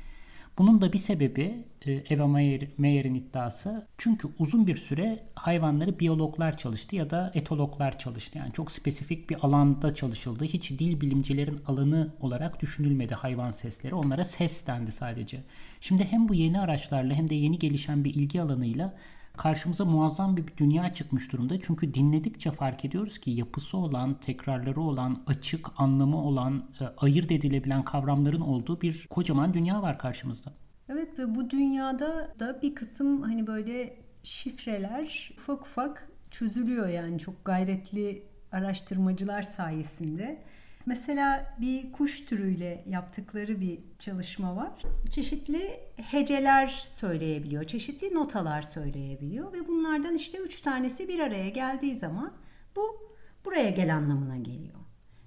Bunun 0.57 0.81
da 0.81 0.93
bir 0.93 0.97
sebebi 0.97 1.65
e, 1.85 1.91
Eva 1.91 2.27
Meyer, 2.27 2.67
Meyer'in 2.77 3.15
iddiası. 3.15 3.88
Çünkü 3.97 4.27
uzun 4.39 4.67
bir 4.67 4.75
süre 4.75 5.24
hayvanları 5.35 6.00
biyologlar 6.00 6.57
çalıştı 6.57 6.95
ya 6.95 7.09
da 7.09 7.31
etologlar 7.33 8.00
çalıştı. 8.00 8.38
Yani 8.38 8.53
çok 8.53 8.71
spesifik 8.71 9.29
bir 9.29 9.45
alanda 9.45 9.93
çalışıldı. 9.93 10.45
Hiç 10.45 10.71
dil 10.71 11.01
bilimcilerin 11.01 11.59
alanı 11.67 12.13
olarak 12.19 12.62
düşünülmedi 12.62 13.15
hayvan 13.15 13.51
sesleri. 13.51 13.95
Onlara 13.95 14.25
ses 14.25 14.67
dendi 14.67 14.91
sadece. 14.91 15.43
Şimdi 15.81 16.03
hem 16.03 16.29
bu 16.29 16.33
yeni 16.33 16.59
araçlarla 16.59 17.13
hem 17.13 17.29
de 17.29 17.35
yeni 17.35 17.59
gelişen 17.59 18.03
bir 18.03 18.13
ilgi 18.13 18.41
alanıyla 18.41 18.93
karşımıza 19.37 19.85
muazzam 19.85 20.37
bir 20.37 20.45
dünya 20.57 20.93
çıkmış 20.93 21.31
durumda. 21.31 21.61
Çünkü 21.61 21.93
dinledikçe 21.93 22.51
fark 22.51 22.85
ediyoruz 22.85 23.19
ki 23.19 23.31
yapısı 23.31 23.77
olan, 23.77 24.13
tekrarları 24.13 24.81
olan, 24.81 25.15
açık 25.27 25.67
anlamı 25.77 26.23
olan, 26.23 26.63
e, 26.81 26.83
ayırt 26.97 27.31
edilebilen 27.31 27.83
kavramların 27.85 28.41
olduğu 28.41 28.81
bir 28.81 29.07
kocaman 29.09 29.53
dünya 29.53 29.81
var 29.81 29.99
karşımızda. 29.99 30.53
Evet 30.89 31.19
ve 31.19 31.35
bu 31.35 31.49
dünyada 31.49 32.35
da 32.39 32.61
bir 32.61 32.75
kısım 32.75 33.21
hani 33.21 33.47
böyle 33.47 33.97
şifreler 34.23 35.31
ufak 35.37 35.61
ufak 35.61 36.09
çözülüyor 36.31 36.87
yani 36.87 37.19
çok 37.19 37.45
gayretli 37.45 38.23
araştırmacılar 38.51 39.41
sayesinde. 39.41 40.43
Mesela 40.85 41.55
bir 41.61 41.91
kuş 41.91 42.25
türüyle 42.25 42.83
yaptıkları 42.87 43.61
bir 43.61 43.79
çalışma 43.99 44.55
var. 44.55 44.83
Çeşitli 45.11 45.79
heceler 45.95 46.85
söyleyebiliyor, 46.87 47.63
çeşitli 47.63 48.13
notalar 48.13 48.61
söyleyebiliyor 48.61 49.53
ve 49.53 49.67
bunlardan 49.67 50.15
işte 50.15 50.37
üç 50.37 50.61
tanesi 50.61 51.07
bir 51.07 51.19
araya 51.19 51.49
geldiği 51.49 51.95
zaman 51.95 52.33
bu 52.75 53.15
buraya 53.45 53.69
gel 53.69 53.95
anlamına 53.95 54.37
geliyor. 54.37 54.79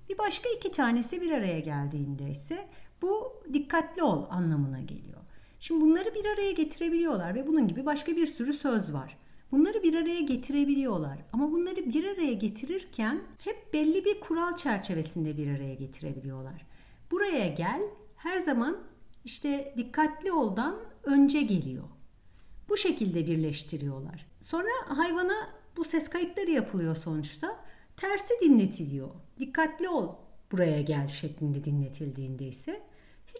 Bir 0.08 0.18
başka 0.18 0.48
iki 0.56 0.72
tanesi 0.72 1.20
bir 1.20 1.32
araya 1.32 1.60
geldiğinde 1.60 2.30
ise 2.30 2.68
bu 3.02 3.42
dikkatli 3.52 4.02
ol 4.02 4.26
anlamına 4.30 4.80
geliyor. 4.80 5.18
Şimdi 5.60 5.80
bunları 5.80 6.14
bir 6.14 6.24
araya 6.24 6.52
getirebiliyorlar 6.52 7.34
ve 7.34 7.46
bunun 7.46 7.68
gibi 7.68 7.86
başka 7.86 8.16
bir 8.16 8.26
sürü 8.26 8.52
söz 8.52 8.92
var. 8.92 9.16
Bunları 9.52 9.82
bir 9.82 9.94
araya 9.94 10.20
getirebiliyorlar. 10.20 11.18
Ama 11.32 11.52
bunları 11.52 11.76
bir 11.76 12.04
araya 12.04 12.32
getirirken 12.32 13.22
hep 13.38 13.72
belli 13.72 14.04
bir 14.04 14.20
kural 14.20 14.56
çerçevesinde 14.56 15.36
bir 15.36 15.56
araya 15.56 15.74
getirebiliyorlar. 15.74 16.66
Buraya 17.10 17.48
gel 17.48 17.82
her 18.16 18.38
zaman 18.38 18.76
işte 19.24 19.74
dikkatli 19.76 20.32
oldan 20.32 20.76
önce 21.04 21.42
geliyor. 21.42 21.84
Bu 22.68 22.76
şekilde 22.76 23.26
birleştiriyorlar. 23.26 24.26
Sonra 24.40 24.70
hayvana 24.86 25.48
bu 25.76 25.84
ses 25.84 26.08
kayıtları 26.08 26.50
yapılıyor 26.50 26.96
sonuçta. 26.96 27.56
Tersi 27.96 28.34
dinletiliyor. 28.40 29.08
Dikkatli 29.38 29.88
ol 29.88 30.08
buraya 30.52 30.82
gel 30.82 31.08
şeklinde 31.08 31.64
dinletildiğinde 31.64 32.46
ise 32.46 32.82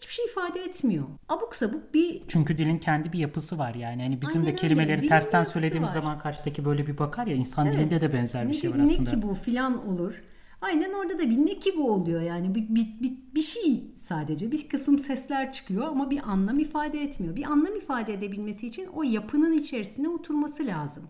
hiçbir 0.01 0.13
şey 0.13 0.25
ifade 0.25 0.59
etmiyor. 0.59 1.05
Abuk 1.29 1.55
sabuk 1.55 1.93
bir... 1.93 2.21
Çünkü 2.27 2.57
dilin 2.57 2.77
kendi 2.77 3.13
bir 3.13 3.19
yapısı 3.19 3.57
var 3.57 3.75
yani. 3.75 4.03
Hani 4.03 4.21
bizim 4.21 4.41
Aynen 4.41 4.53
de 4.53 4.55
kelimeleri 4.55 4.97
öyle. 4.97 5.07
tersten 5.07 5.43
söylediğimiz 5.43 5.89
var. 5.89 5.93
zaman 5.93 6.19
karşıdaki 6.19 6.65
böyle 6.65 6.87
bir 6.87 6.97
bakar 6.97 7.27
ya 7.27 7.35
insan 7.35 7.67
evet. 7.67 7.77
dilinde 7.77 8.01
de 8.01 8.13
benzer 8.13 8.43
bir 8.43 8.53
ne, 8.53 8.53
şey 8.53 8.71
var 8.71 8.79
aslında. 8.79 9.11
Ne 9.11 9.15
ki 9.15 9.21
bu 9.21 9.35
filan 9.35 9.87
olur. 9.87 10.21
Aynen 10.61 10.93
orada 10.93 11.19
da 11.19 11.29
bir 11.29 11.37
ne 11.37 11.59
ki 11.59 11.77
bu 11.77 11.91
oluyor 11.91 12.21
yani 12.21 12.55
bir, 12.55 12.75
bir, 12.75 12.87
bir, 13.01 13.13
bir 13.35 13.41
şey 13.41 13.83
sadece 14.07 14.51
bir 14.51 14.69
kısım 14.69 14.99
sesler 14.99 15.53
çıkıyor 15.53 15.87
ama 15.87 16.09
bir 16.09 16.29
anlam 16.29 16.59
ifade 16.59 17.03
etmiyor. 17.03 17.35
Bir 17.35 17.43
anlam 17.43 17.75
ifade 17.75 18.13
edebilmesi 18.13 18.67
için 18.67 18.87
o 18.87 19.03
yapının 19.03 19.53
içerisine 19.53 20.09
oturması 20.09 20.65
lazım. 20.65 21.03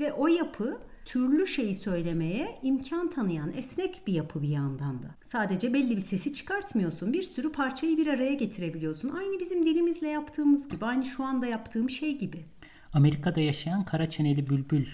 Ve 0.00 0.12
o 0.12 0.26
yapı 0.26 0.80
türlü 1.04 1.46
şeyi 1.46 1.74
söylemeye 1.74 2.58
imkan 2.62 3.10
tanıyan 3.10 3.52
esnek 3.56 4.02
bir 4.06 4.12
yapı 4.12 4.42
bir 4.42 4.48
yandan 4.48 5.02
da. 5.02 5.06
Sadece 5.22 5.74
belli 5.74 5.96
bir 5.96 6.00
sesi 6.00 6.32
çıkartmıyorsun. 6.32 7.12
Bir 7.12 7.22
sürü 7.22 7.52
parçayı 7.52 7.96
bir 7.96 8.06
araya 8.06 8.34
getirebiliyorsun. 8.34 9.08
Aynı 9.08 9.40
bizim 9.40 9.66
dilimizle 9.66 10.08
yaptığımız 10.08 10.68
gibi. 10.68 10.84
Aynı 10.84 11.04
şu 11.04 11.24
anda 11.24 11.46
yaptığım 11.46 11.90
şey 11.90 12.18
gibi. 12.18 12.44
Amerika'da 12.92 13.40
yaşayan 13.40 13.84
kara 13.84 14.08
çeneli 14.08 14.50
bülbül 14.50 14.86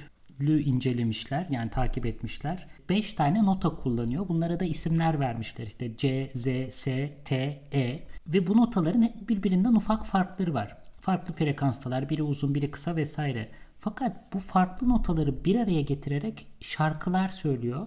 incelemişler 0.49 1.47
yani 1.51 1.71
takip 1.71 2.07
etmişler. 2.07 2.67
5 2.89 3.13
tane 3.13 3.45
nota 3.45 3.69
kullanıyor. 3.69 4.29
Bunlara 4.29 4.61
da 4.61 4.65
isimler 4.65 5.21
vermişler. 5.21 5.67
İşte 5.67 5.97
C, 5.97 6.31
Z, 6.35 6.75
S, 6.75 7.13
T, 7.25 7.37
E 7.73 8.07
ve 8.27 8.47
bu 8.47 8.57
notaların 8.57 9.11
birbirinden 9.29 9.75
ufak 9.75 10.07
farkları 10.07 10.55
var. 10.55 10.77
Farklı 11.01 11.35
frekanstalar, 11.35 12.11
biri 12.11 12.23
uzun, 12.23 12.55
biri 12.55 12.71
kısa 12.71 12.97
vesaire. 12.97 13.49
Fakat 13.81 14.35
bu 14.35 14.39
farklı 14.39 14.89
notaları 14.89 15.45
bir 15.45 15.57
araya 15.57 15.81
getirerek 15.81 16.47
şarkılar 16.61 17.29
söylüyor 17.29 17.87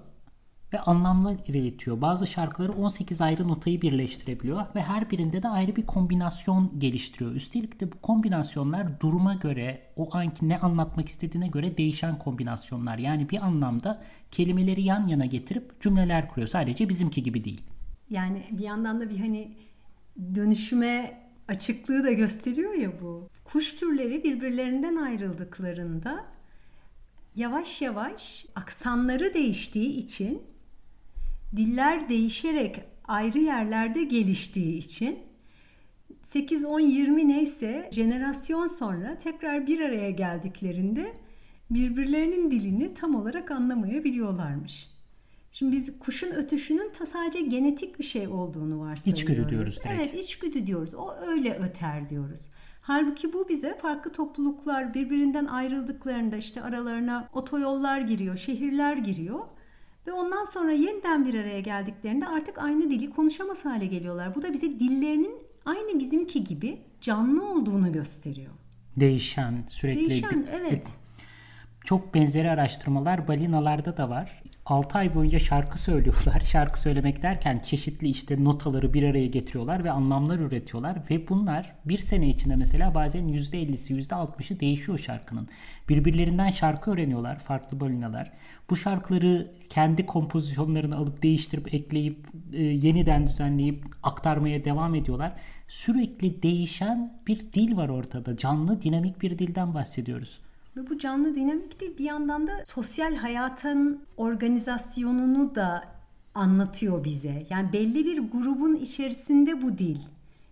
ve 0.74 0.80
anlamlı 0.80 1.38
iletiyor. 1.48 2.02
Bazı 2.02 2.28
şarkıları 2.28 2.72
18 2.72 3.22
ayrı 3.22 3.48
notayı 3.48 3.82
birleştirebiliyor 3.82 4.66
ve 4.76 4.82
her 4.82 5.12
birinde 5.12 5.44
de 5.44 5.50
ayrı 5.50 5.76
bir 5.76 5.86
kombinasyon 5.86 6.80
geliştiriyor. 6.80 7.32
Üstelik 7.32 7.80
de 7.80 7.92
bu 7.92 8.02
kombinasyonlar 8.02 9.00
duruma 9.00 9.34
göre, 9.34 9.82
o 9.96 10.16
anki 10.16 10.50
ne 10.50 10.60
anlatmak 10.60 11.10
istediğine 11.10 11.48
göre 11.48 11.78
değişen 11.78 12.20
kombinasyonlar. 12.20 12.98
Yani 12.98 13.30
bir 13.30 13.46
anlamda 13.46 14.04
kelimeleri 14.32 14.84
yan 14.84 15.06
yana 15.06 15.26
getirip 15.26 15.82
cümleler 15.82 16.30
kuruyor. 16.30 16.48
Sadece 16.48 16.90
bizimki 16.90 17.24
gibi 17.24 17.44
değil. 17.44 17.62
Yani 18.10 18.44
bir 18.52 18.64
yandan 18.64 19.02
da 19.02 19.10
bir 19.10 19.20
hani 19.20 19.56
dönüşüme 20.36 21.23
açıklığı 21.48 22.04
da 22.04 22.12
gösteriyor 22.12 22.74
ya 22.74 23.02
bu. 23.02 23.30
Kuş 23.44 23.74
türleri 23.74 24.24
birbirlerinden 24.24 24.96
ayrıldıklarında 24.96 26.26
yavaş 27.36 27.82
yavaş 27.82 28.46
aksanları 28.56 29.34
değiştiği 29.34 29.90
için 29.98 30.42
diller 31.56 32.10
değişerek 32.10 32.82
ayrı 33.06 33.40
yerlerde 33.40 34.04
geliştiği 34.04 34.78
için 34.78 35.20
8 36.22 36.66
10 36.66 36.80
20 36.80 37.28
neyse 37.28 37.90
jenerasyon 37.92 38.68
sonra 38.68 39.18
tekrar 39.18 39.68
bir 39.68 39.80
araya 39.80 40.10
geldiklerinde 40.10 41.14
birbirlerinin 41.70 42.52
dilini 42.52 42.94
tam 42.94 43.16
olarak 43.16 43.52
anlamayabiliyorlarmış. 43.52 44.93
Şimdi 45.54 45.72
biz 45.72 46.00
kuşun 46.00 46.32
ötüşünün 46.32 46.92
ta 46.94 47.06
sadece 47.06 47.42
genetik 47.42 48.00
bir 48.00 48.04
şey 48.04 48.28
olduğunu 48.28 48.80
varsayıyoruz. 48.80 49.22
İçgüdü 49.22 49.50
diyoruz 49.50 49.80
direkt. 49.84 50.02
Evet 50.02 50.24
içgüdü 50.24 50.68
diyoruz. 50.68 50.96
O 50.96 51.16
öyle 51.28 51.54
öter 51.54 52.10
diyoruz. 52.10 52.50
Halbuki 52.82 53.34
bu 53.34 53.50
bize 53.50 53.78
farklı 53.78 54.12
topluluklar 54.12 54.94
birbirinden 54.94 55.46
ayrıldıklarında 55.46 56.38
işte 56.38 56.62
aralarına 56.62 57.30
otoyollar 57.34 58.02
giriyor, 58.02 58.38
şehirler 58.38 58.98
giriyor. 58.98 59.40
Ve 60.08 60.12
ondan 60.12 60.46
sonra 60.46 60.72
yeniden 60.72 61.26
bir 61.26 61.34
araya 61.34 61.60
geldiklerinde 61.60 62.28
artık 62.28 62.58
aynı 62.58 62.90
dili 62.90 63.10
konuşamaz 63.10 63.66
hale 63.66 63.86
geliyorlar. 63.86 64.36
Bu 64.36 64.42
da 64.42 64.54
bize 64.54 64.80
dillerinin 64.80 65.36
aynı 65.66 66.00
bizimki 66.00 66.44
gibi 66.44 66.82
canlı 67.02 67.50
olduğunu 67.50 67.92
gösteriyor. 67.92 68.52
Değişen, 68.96 69.64
sürekli. 69.68 70.10
Değişen, 70.10 70.48
evet. 70.54 70.88
Çok 71.86 72.14
benzeri 72.14 72.50
araştırmalar 72.50 73.28
balinalarda 73.28 73.98
da 73.98 74.10
var. 74.10 74.44
6 74.66 74.98
ay 74.98 75.16
boyunca 75.16 75.40
şarkı 75.40 75.82
söylüyorlar. 75.82 76.42
Şarkı 76.46 76.80
söylemek 76.80 77.24
derken 77.24 77.60
çeşitli 77.60 78.10
işte 78.10 78.44
notaları 78.44 78.94
bir 78.94 79.04
araya 79.04 79.28
getiriyorlar 79.28 79.84
ve 79.84 79.92
anlamlar 79.92 80.40
üretiyorlar. 80.40 80.98
Ve 81.10 81.28
bunlar 81.30 81.76
bir 81.86 81.98
sene 81.98 82.30
içinde 82.30 82.56
mesela 82.56 82.96
bazen 82.96 83.28
%50'si 83.30 83.94
%60'ı 83.94 84.60
değişiyor 84.60 84.98
şarkının. 84.98 85.48
Birbirlerinden 85.90 86.50
şarkı 86.50 86.92
öğreniyorlar 86.92 87.40
farklı 87.40 87.80
balinalar. 87.80 88.32
Bu 88.70 88.76
şarkıları 88.76 89.52
kendi 89.70 90.06
kompozisyonlarını 90.06 90.98
alıp 90.98 91.24
değiştirip 91.24 91.74
ekleyip 91.74 92.28
e, 92.54 92.64
yeniden 92.64 93.28
düzenleyip 93.28 93.86
aktarmaya 94.04 94.66
devam 94.66 94.96
ediyorlar. 94.96 95.34
Sürekli 95.68 96.44
değişen 96.44 97.22
bir 97.28 97.40
dil 97.54 97.78
var 97.78 97.90
ortada. 97.90 98.38
Canlı 98.38 98.82
dinamik 98.82 99.22
bir 99.22 99.40
dilden 99.40 99.74
bahsediyoruz. 99.74 100.40
Ve 100.78 100.90
bu 100.90 100.98
canlı 100.98 101.36
dinamik 101.36 101.82
değil 101.82 101.98
bir 101.98 102.04
yandan 102.04 102.48
da 102.48 102.52
sosyal 102.66 103.16
hayatın 103.16 104.06
organizasyonunu 104.18 105.56
da 105.56 105.84
anlatıyor 106.36 107.04
bize. 107.04 107.46
Yani 107.50 107.74
belli 107.74 108.06
bir 108.06 108.18
grubun 108.32 108.76
içerisinde 108.76 109.62
bu 109.62 109.78
dil 109.78 110.00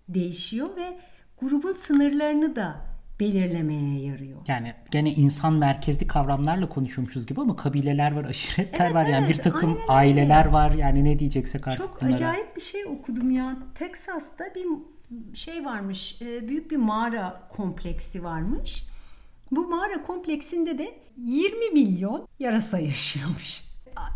değişiyor 0.09 0.75
ve 0.75 0.97
grubun 1.41 1.71
sınırlarını 1.71 2.55
da 2.55 2.75
belirlemeye 3.19 4.05
yarıyor. 4.05 4.37
Yani 4.47 4.73
gene 4.91 5.13
insan 5.13 5.53
merkezli 5.53 6.07
kavramlarla 6.07 6.69
konuşuyormuşuz 6.69 7.25
gibi 7.25 7.41
ama 7.41 7.55
kabileler 7.55 8.11
var, 8.11 8.25
aşiretler 8.25 8.85
evet, 8.85 8.95
var. 8.95 9.05
Yani 9.05 9.25
evet, 9.25 9.37
bir 9.37 9.43
takım 9.43 9.77
aileler 9.87 10.45
var. 10.45 10.71
Yani 10.71 11.03
ne 11.03 11.19
diyeceksek 11.19 11.67
artık 11.67 11.79
Çok 11.79 12.01
bunlara. 12.01 12.13
acayip 12.13 12.55
bir 12.55 12.61
şey 12.61 12.85
okudum 12.85 13.31
ya. 13.31 13.57
Texas'ta 13.75 14.43
bir 14.55 14.65
şey 15.35 15.65
varmış. 15.65 16.21
E, 16.21 16.47
büyük 16.47 16.71
bir 16.71 16.77
mağara 16.77 17.47
kompleksi 17.49 18.23
varmış. 18.23 18.90
Bu 19.51 19.67
mağara 19.67 20.03
kompleksinde 20.03 20.77
de 20.77 20.93
20 21.17 21.69
milyon 21.69 22.27
yarasa 22.39 22.79
yaşıyormuş. 22.79 23.61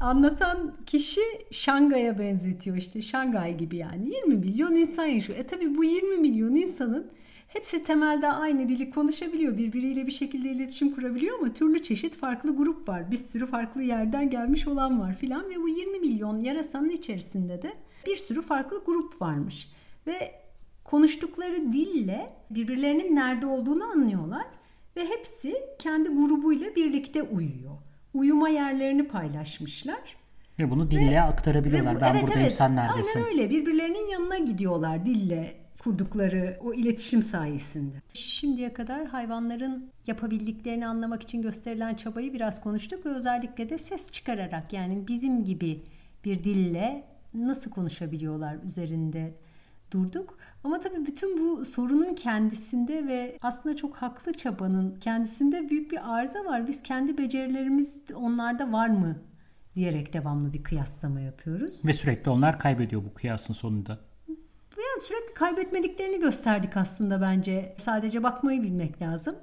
Anlatan 0.02 0.74
kişi 0.86 1.22
Şangay'a 1.52 2.20
benzetiyor 2.20 2.78
işte 2.78 3.02
Şangay 3.02 3.58
gibi 3.58 3.78
yani 3.78 4.16
20 4.16 4.36
milyon 4.36 4.76
insan 4.76 5.06
yaşıyor. 5.06 5.40
E 5.40 5.48
tabi 5.48 5.78
bu 5.78 5.84
20 5.84 6.18
milyon 6.18 6.56
insanın 6.56 7.12
hepsi 7.48 7.84
temelde 7.84 8.28
aynı 8.28 8.70
dili 8.70 8.90
konuşabiliyor. 8.90 9.58
Birbiriyle 9.58 10.08
bir 10.08 10.12
şekilde 10.12 10.50
iletişim 10.50 10.96
kurabiliyor 10.96 11.40
ama 11.40 11.54
türlü 11.54 11.84
çeşit 11.84 12.18
farklı 12.18 12.56
grup 12.56 12.90
var. 12.90 13.12
Bir 13.12 13.18
sürü 13.18 13.46
farklı 13.46 13.84
yerden 13.84 14.30
gelmiş 14.30 14.68
olan 14.68 15.02
var 15.02 15.16
filan 15.16 15.50
ve 15.50 15.56
bu 15.56 15.70
20 15.70 16.00
milyon 16.00 16.42
yarasanın 16.42 16.90
içerisinde 16.90 17.62
de 17.62 17.74
bir 18.06 18.16
sürü 18.16 18.42
farklı 18.42 18.84
grup 18.86 19.22
varmış. 19.22 19.70
Ve 20.08 20.32
konuştukları 20.84 21.74
dille 21.74 22.30
birbirlerinin 22.50 23.16
nerede 23.16 23.46
olduğunu 23.46 23.84
anlıyorlar 23.84 24.46
ve 24.98 25.06
hepsi 25.10 25.56
kendi 25.80 26.10
grubuyla 26.10 26.76
birlikte 26.76 27.24
uyuyor. 27.24 27.76
Uyuma 28.14 28.50
yerlerini 28.50 29.08
paylaşmışlar. 29.08 30.16
Ve 30.60 30.72
bunu 30.72 30.92
dille 30.92 31.12
ve, 31.12 31.22
aktarabiliyorlar. 31.22 31.92
Ve 31.92 31.98
bu, 31.98 32.02
ben 32.02 32.12
evet, 32.12 32.22
buradayım 32.22 32.42
evet, 32.42 32.54
sen 32.54 32.76
neredesin? 32.76 33.20
Aynen 33.20 33.32
öyle. 33.32 33.50
Birbirlerinin 33.50 34.12
yanına 34.12 34.38
gidiyorlar 34.38 35.06
dille 35.06 35.66
kurdukları 35.80 36.60
o 36.64 36.74
iletişim 36.74 37.24
sayesinde. 37.24 37.96
Şimdiye 38.14 38.74
kadar 38.74 39.06
hayvanların 39.06 39.90
yapabildiklerini 40.08 40.88
anlamak 40.88 41.24
için 41.24 41.42
gösterilen 41.42 41.96
çabayı 41.96 42.34
biraz 42.34 42.62
konuştuk 42.62 43.06
ve 43.06 43.10
özellikle 43.10 43.70
de 43.70 43.78
ses 43.78 44.12
çıkararak 44.12 44.74
yani 44.74 45.08
bizim 45.08 45.44
gibi 45.44 45.84
bir 46.26 46.44
dille 46.44 47.04
nasıl 47.34 47.72
konuşabiliyorlar 47.72 48.56
üzerinde 48.66 49.34
durduk. 49.96 50.38
Ama 50.64 50.80
tabii 50.80 51.06
bütün 51.06 51.40
bu 51.40 51.66
sorunun 51.66 52.16
kendisinde 52.16 53.08
ve 53.08 53.38
aslında 53.42 53.76
çok 53.76 53.96
haklı 53.96 54.34
çabanın 54.34 55.00
kendisinde 55.00 55.70
büyük 55.70 55.92
bir 55.92 56.16
arıza 56.16 56.46
var. 56.46 56.68
Biz 56.68 56.84
kendi 56.84 57.18
becerilerimiz 57.18 58.02
onlarda 58.16 58.72
var 58.72 58.88
mı 58.88 59.16
diyerek 59.76 60.14
devamlı 60.14 60.54
bir 60.54 60.64
kıyaslama 60.64 61.20
yapıyoruz. 61.20 61.86
Ve 61.86 61.94
sürekli 61.94 62.32
onlar 62.32 62.60
kaybediyor 62.60 63.04
bu 63.06 63.14
kıyasın 63.14 63.54
sonunda. 63.54 64.00
Yani 64.78 65.04
sürekli 65.08 65.34
kaybetmediklerini 65.34 66.20
gösterdik 66.20 66.78
aslında 66.78 67.22
bence. 67.22 67.76
Sadece 67.78 68.24
bakmayı 68.24 68.64
bilmek 68.64 69.02
lazım. 69.02 69.36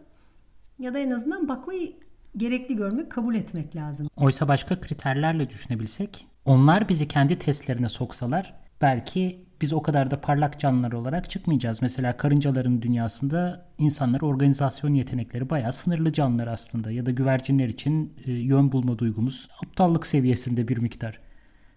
Ya 0.78 0.94
da 0.94 0.99
en 0.99 1.11
azından 1.11 1.49
bakmayı 1.49 1.97
gerekli 2.37 2.76
görmek, 2.76 3.11
kabul 3.12 3.35
etmek 3.35 3.76
lazım. 3.76 4.09
Oysa 4.16 4.49
başka 4.49 4.80
kriterlerle 4.80 5.50
düşünebilsek, 5.50 6.26
onlar 6.44 6.88
bizi 6.88 7.09
kendi 7.09 7.38
testlerine 7.38 7.88
soksalar 7.88 8.54
belki 8.80 9.44
biz 9.62 9.73
o 9.73 9.83
kadar 9.83 10.11
da 10.11 10.21
parlak 10.21 10.61
canlılar 10.61 10.92
olarak 10.92 11.31
çıkmayacağız. 11.31 11.83
Mesela 11.83 12.16
karıncaların 12.16 12.83
dünyasında 12.83 13.66
insanlar 13.78 14.21
organizasyon 14.21 14.95
yetenekleri 14.95 15.50
bayağı 15.50 15.73
sınırlı 15.73 16.12
canlılar 16.12 16.47
aslında. 16.47 16.90
Ya 16.90 17.07
da 17.07 17.11
güvercinler 17.11 17.69
için 17.69 18.14
e, 18.26 18.33
yön 18.33 18.73
bulma 18.73 18.99
duygumuz 18.99 19.49
aptallık 19.66 20.07
seviyesinde 20.07 20.69
bir 20.69 20.78
miktar. 20.78 21.21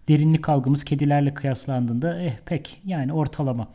Derinlik 0.08 0.48
algımız 0.48 0.84
kedilerle 0.84 1.34
kıyaslandığında 1.34 2.22
eh 2.22 2.36
pek 2.46 2.82
yani 2.84 3.12
ortalama. 3.12 3.68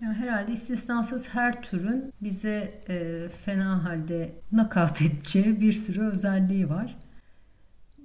Yani 0.00 0.14
herhalde 0.14 0.52
istisnasız 0.52 1.28
her 1.28 1.62
türün 1.62 2.12
bize 2.20 2.82
e, 2.88 3.28
fena 3.28 3.84
halde 3.84 4.32
nakavt 4.52 5.02
edeceği 5.02 5.60
bir 5.60 5.72
sürü 5.72 6.06
özelliği 6.06 6.68
var. 6.68 6.96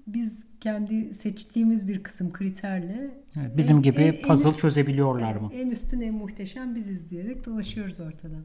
Biz 0.07 0.45
kendi 0.59 1.13
seçtiğimiz 1.13 1.87
bir 1.87 2.03
kısım 2.03 2.33
kriterle 2.33 3.11
evet, 3.39 3.57
bizim 3.57 3.77
en, 3.77 3.83
gibi 3.83 4.01
en, 4.01 4.21
puzzle 4.21 4.49
en, 4.49 4.53
çözebiliyorlar 4.53 5.35
mı? 5.35 5.49
En 5.53 5.69
üstün 5.69 6.01
en 6.01 6.13
muhteşem 6.13 6.75
biziz 6.75 7.09
diyerek 7.09 7.45
dolaşıyoruz 7.45 7.99
ortada. 7.99 8.35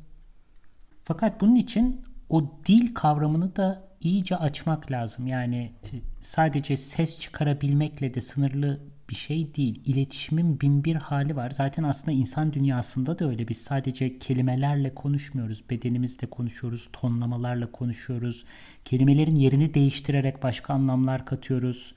Fakat 1.05 1.41
bunun 1.41 1.55
için 1.55 2.01
o 2.29 2.61
dil 2.67 2.95
kavramını 2.95 3.57
da 3.57 3.89
iyice 4.01 4.37
açmak 4.37 4.91
lazım. 4.91 5.27
Yani 5.27 5.73
e, 5.85 5.89
sadece 6.21 6.77
ses 6.77 7.21
çıkarabilmekle 7.21 8.15
de 8.15 8.21
sınırlı 8.21 8.81
bir 9.11 9.15
şey 9.15 9.55
değil. 9.55 9.83
İletişimin 9.87 10.61
bin 10.61 10.85
bir 10.85 10.95
hali 10.95 11.37
var. 11.37 11.51
Zaten 11.51 11.83
aslında 11.83 12.13
insan 12.13 12.53
dünyasında 12.53 13.19
da 13.19 13.29
öyle. 13.29 13.49
Biz 13.49 13.59
sadece 13.59 14.19
kelimelerle 14.19 14.95
konuşmuyoruz. 14.95 15.71
Bedenimizle 15.71 16.27
konuşuyoruz. 16.27 16.89
Tonlamalarla 16.93 17.73
konuşuyoruz. 17.73 18.45
Kelimelerin 18.85 19.37
yerini 19.37 19.75
değiştirerek 19.75 20.43
başka 20.43 20.75
anlamlar 20.75 21.27
katıyoruz. 21.27 21.95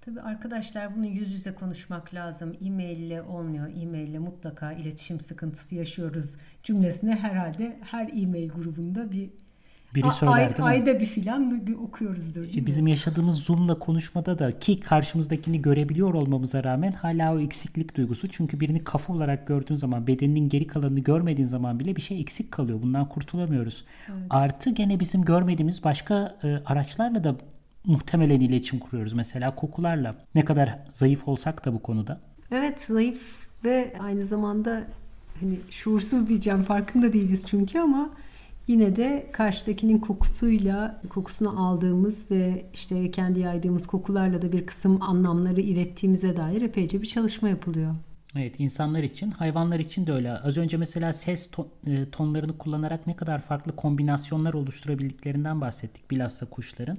Tabii 0.00 0.20
arkadaşlar 0.20 0.96
bunu 0.96 1.06
yüz 1.06 1.32
yüze 1.32 1.54
konuşmak 1.54 2.14
lazım. 2.14 2.56
E-mail 2.64 2.98
ile 2.98 3.22
olmuyor. 3.22 3.68
E-mail 3.68 4.08
ile 4.08 4.18
mutlaka 4.18 4.72
iletişim 4.72 5.20
sıkıntısı 5.20 5.74
yaşıyoruz 5.74 6.36
cümlesine 6.62 7.16
herhalde 7.16 7.78
her 7.82 8.08
e-mail 8.08 8.48
grubunda 8.48 9.12
bir 9.12 9.30
biri 9.96 10.10
söyler 10.10 10.32
Ay, 10.32 10.48
değil 10.48 10.58
mi? 10.58 10.64
Ayda 10.64 11.00
bir 11.00 11.06
filan 11.06 11.62
okuyoruzdur 11.84 12.42
değil 12.42 12.62
e, 12.62 12.66
Bizim 12.66 12.84
mi? 12.84 12.90
yaşadığımız 12.90 13.36
Zoom'la 13.36 13.78
konuşmada 13.78 14.38
da 14.38 14.58
ki 14.58 14.80
karşımızdakini 14.80 15.62
görebiliyor 15.62 16.14
olmamıza 16.14 16.64
rağmen 16.64 16.92
hala 16.92 17.34
o 17.34 17.40
eksiklik 17.40 17.96
duygusu. 17.96 18.28
Çünkü 18.28 18.60
birini 18.60 18.84
kafa 18.84 19.12
olarak 19.12 19.46
gördüğün 19.46 19.76
zaman 19.76 20.06
bedeninin 20.06 20.48
geri 20.48 20.66
kalanını 20.66 21.00
görmediğin 21.00 21.48
zaman 21.48 21.80
bile 21.80 21.96
bir 21.96 22.02
şey 22.02 22.20
eksik 22.20 22.52
kalıyor. 22.52 22.82
Bundan 22.82 23.08
kurtulamıyoruz. 23.08 23.84
Evet. 24.08 24.26
Artı 24.30 24.70
gene 24.70 25.00
bizim 25.00 25.24
görmediğimiz 25.24 25.84
başka 25.84 26.38
e, 26.44 26.56
araçlarla 26.66 27.24
da 27.24 27.36
muhtemelen 27.84 28.40
iletişim 28.40 28.78
kuruyoruz. 28.78 29.12
Mesela 29.12 29.54
kokularla. 29.54 30.16
Ne 30.34 30.44
kadar 30.44 30.78
zayıf 30.92 31.28
olsak 31.28 31.64
da 31.64 31.72
bu 31.72 31.82
konuda. 31.82 32.20
Evet 32.50 32.80
zayıf 32.80 33.20
ve 33.64 33.92
aynı 34.00 34.24
zamanda 34.24 34.84
hani 35.40 35.56
şuursuz 35.70 36.28
diyeceğim 36.28 36.62
farkında 36.62 37.12
değiliz 37.12 37.46
çünkü 37.46 37.78
ama 37.78 38.10
yine 38.66 38.96
de 38.96 39.30
karşıdakinin 39.32 39.98
kokusuyla 39.98 41.02
kokusunu 41.08 41.66
aldığımız 41.66 42.30
ve 42.30 42.66
işte 42.72 43.10
kendi 43.10 43.40
yaydığımız 43.40 43.86
kokularla 43.86 44.42
da 44.42 44.52
bir 44.52 44.66
kısım 44.66 45.02
anlamları 45.02 45.60
ilettiğimize 45.60 46.36
dair 46.36 46.62
epeyce 46.62 47.02
bir 47.02 47.06
çalışma 47.06 47.48
yapılıyor. 47.48 47.94
Evet 48.38 48.54
insanlar 48.58 49.02
için 49.02 49.30
hayvanlar 49.30 49.78
için 49.78 50.06
de 50.06 50.12
öyle. 50.12 50.32
Az 50.32 50.56
önce 50.56 50.76
mesela 50.76 51.12
ses 51.12 51.50
e, 51.86 52.10
tonlarını 52.10 52.58
kullanarak 52.58 53.06
ne 53.06 53.16
kadar 53.16 53.40
farklı 53.40 53.76
kombinasyonlar 53.76 54.54
oluşturabildiklerinden 54.54 55.60
bahsettik 55.60 56.10
bilhassa 56.10 56.46
kuşların. 56.46 56.96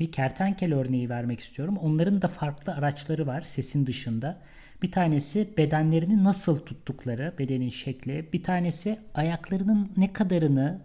Bir 0.00 0.12
kertenkele 0.12 0.74
örneği 0.74 1.08
vermek 1.08 1.40
istiyorum. 1.40 1.76
Onların 1.76 2.22
da 2.22 2.28
farklı 2.28 2.74
araçları 2.74 3.26
var 3.26 3.40
sesin 3.40 3.86
dışında. 3.86 4.40
Bir 4.82 4.92
tanesi 4.92 5.54
bedenlerini 5.56 6.24
nasıl 6.24 6.58
tuttukları, 6.58 7.34
bedenin 7.38 7.68
şekli. 7.68 8.28
Bir 8.32 8.42
tanesi 8.42 8.98
ayaklarının 9.14 9.92
ne 9.96 10.12
kadarını 10.12 10.80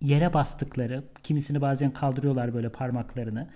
yere 0.00 0.34
bastıkları, 0.34 1.04
kimisini 1.22 1.60
bazen 1.60 1.90
kaldırıyorlar 1.90 2.54
böyle 2.54 2.68
parmaklarını. 2.68 3.48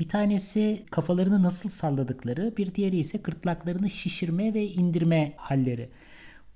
Bir 0.00 0.08
tanesi 0.08 0.84
kafalarını 0.90 1.42
nasıl 1.42 1.68
salladıkları, 1.68 2.56
bir 2.56 2.74
diğeri 2.74 2.98
ise 2.98 3.18
gırtlaklarını 3.18 3.90
şişirme 3.90 4.54
ve 4.54 4.66
indirme 4.66 5.32
halleri. 5.36 5.90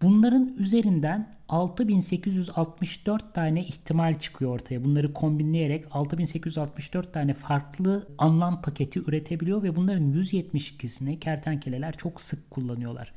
Bunların 0.02 0.54
üzerinden 0.58 1.34
6864 1.48 3.34
tane 3.34 3.60
ihtimal 3.60 4.18
çıkıyor 4.18 4.50
ortaya. 4.50 4.84
Bunları 4.84 5.12
kombinleyerek 5.12 5.84
6864 5.90 7.12
tane 7.12 7.34
farklı 7.34 8.08
anlam 8.18 8.62
paketi 8.62 9.00
üretebiliyor 9.00 9.62
ve 9.62 9.76
bunların 9.76 10.12
172'sini 10.12 11.18
kertenkeleler 11.18 11.92
çok 11.92 12.20
sık 12.20 12.50
kullanıyorlar. 12.50 13.12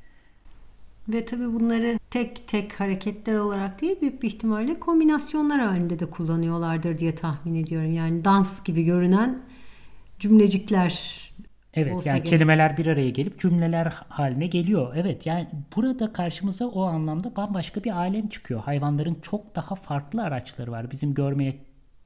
Ve 1.09 1.25
tabii 1.25 1.53
bunları 1.53 1.99
tek 2.09 2.47
tek 2.47 2.79
hareketler 2.79 3.35
olarak 3.35 3.81
değil 3.81 4.01
büyük 4.01 4.23
bir 4.23 4.27
ihtimalle 4.27 4.79
kombinasyonlar 4.79 5.61
halinde 5.61 5.99
de 5.99 6.05
kullanıyorlardır 6.05 6.97
diye 6.97 7.15
tahmin 7.15 7.63
ediyorum. 7.63 7.93
Yani 7.93 8.25
dans 8.25 8.63
gibi 8.63 8.83
görünen 8.83 9.41
cümlecikler 10.19 11.15
Evet 11.73 11.93
olsa 11.93 12.09
yani 12.09 12.17
gerek. 12.17 12.29
kelimeler 12.29 12.77
bir 12.77 12.87
araya 12.87 13.09
gelip 13.09 13.39
cümleler 13.39 13.93
haline 14.09 14.47
geliyor. 14.47 14.93
Evet 14.95 15.25
yani 15.25 15.47
burada 15.75 16.13
karşımıza 16.13 16.67
o 16.67 16.83
anlamda 16.83 17.35
bambaşka 17.35 17.83
bir 17.83 17.91
alem 17.91 18.27
çıkıyor. 18.27 18.61
Hayvanların 18.61 19.17
çok 19.21 19.55
daha 19.55 19.75
farklı 19.75 20.23
araçları 20.23 20.71
var. 20.71 20.91
Bizim 20.91 21.13
görmeye 21.13 21.53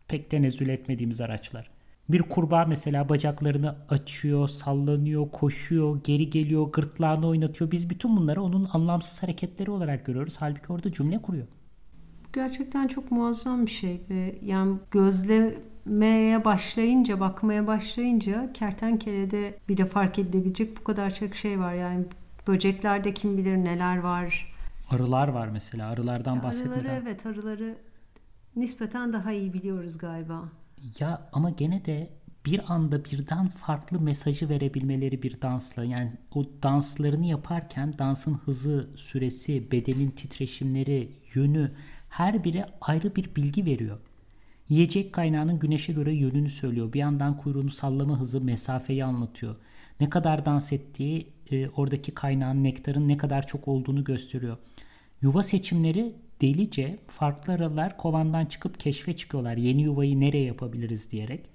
pek 0.08 0.30
tenezzül 0.30 0.70
etmediğimiz 0.70 1.22
araçlar. 1.22 1.70
Bir 2.10 2.22
kurbağa 2.22 2.66
mesela 2.66 3.10
bacaklarını 3.10 3.76
açıyor, 3.90 4.48
sallanıyor, 4.48 5.32
koşuyor, 5.32 6.04
geri 6.04 6.30
geliyor, 6.30 6.72
gırtlağını 6.72 7.28
oynatıyor. 7.28 7.72
Biz 7.72 7.90
bütün 7.90 8.18
bunları 8.18 8.42
onun 8.42 8.70
anlamsız 8.74 9.24
hareketleri 9.24 9.72
olarak 9.72 10.06
görüyoruz. 10.06 10.38
Halbuki 10.40 10.74
orada 10.74 10.92
cümle 10.92 11.22
kuruyor. 11.22 11.48
Gerçekten 12.34 12.88
çok 12.88 13.12
muazzam 13.12 13.66
bir 13.66 13.72
şey 13.72 14.02
yani 14.42 14.78
gözlemeye 14.92 16.46
başlayınca, 16.46 17.20
bakmaya 17.20 17.68
başlayınca 17.68 18.54
kertenkelede 18.54 19.58
bir 19.70 19.78
de 19.78 19.86
fark 19.86 20.20
edilebilecek 20.20 20.78
bu 20.80 20.84
kadar 20.84 21.16
çok 21.16 21.36
şey 21.36 21.60
var. 21.60 21.74
Yani 21.74 22.06
böceklerde 22.48 23.14
kim 23.14 23.38
bilir 23.38 23.58
neler 23.58 23.98
var. 23.98 24.46
Arılar 24.90 25.28
var 25.28 25.48
mesela. 25.48 25.90
Arılardan 25.90 26.44
bahsetmeden. 26.44 26.80
Arıları 26.80 27.02
evet 27.04 27.26
arıları 27.26 27.76
nispeten 28.56 29.14
daha 29.14 29.32
iyi 29.32 29.54
biliyoruz 29.54 29.98
galiba. 29.98 30.44
Ya 31.00 31.30
ama 31.34 31.50
gene 31.50 31.86
de 31.86 32.10
bir 32.46 32.74
anda 32.74 33.06
birden 33.06 33.48
farklı 33.48 34.00
mesajı 34.00 34.50
verebilmeleri 34.50 35.24
bir 35.24 35.42
dansla 35.42 35.84
yani 35.84 36.12
o 36.36 36.44
danslarını 36.64 37.26
yaparken 37.26 37.98
dansın 37.98 38.34
hızı, 38.34 38.90
süresi, 38.96 39.72
bedenin 39.72 40.12
titreşimleri, 40.12 41.12
yönü 41.34 41.72
her 42.10 42.44
biri 42.44 42.66
ayrı 42.82 43.16
bir 43.16 43.36
bilgi 43.36 43.66
veriyor. 43.66 43.98
Yiyecek 44.70 45.14
kaynağının 45.14 45.60
güneşe 45.60 45.94
göre 45.94 46.14
yönünü 46.14 46.50
söylüyor. 46.50 46.94
Bir 46.94 47.00
yandan 47.00 47.38
kuyruğunu 47.38 47.70
sallama 47.70 48.20
hızı 48.20 48.42
mesafeyi 48.42 49.06
anlatıyor. 49.06 49.56
Ne 50.00 50.10
kadar 50.10 50.46
dans 50.46 50.74
ettiği 50.74 51.34
e, 51.52 51.70
oradaki 51.70 52.12
kaynağın 52.12 52.64
nektarın 52.64 53.08
ne 53.08 53.18
kadar 53.18 53.48
çok 53.48 53.68
olduğunu 53.68 54.04
gösteriyor. 54.04 54.58
Yuva 55.22 55.44
seçimleri 55.44 56.16
delice 56.42 57.00
farklı 57.08 57.54
aralar 57.54 57.98
kovandan 57.98 58.46
çıkıp 58.46 58.80
keşfe 58.80 59.16
çıkıyorlar. 59.16 59.58
Yeni 59.58 59.82
yuvayı 59.82 60.20
nereye 60.20 60.44
yapabiliriz 60.44 61.12
diyerek. 61.12 61.46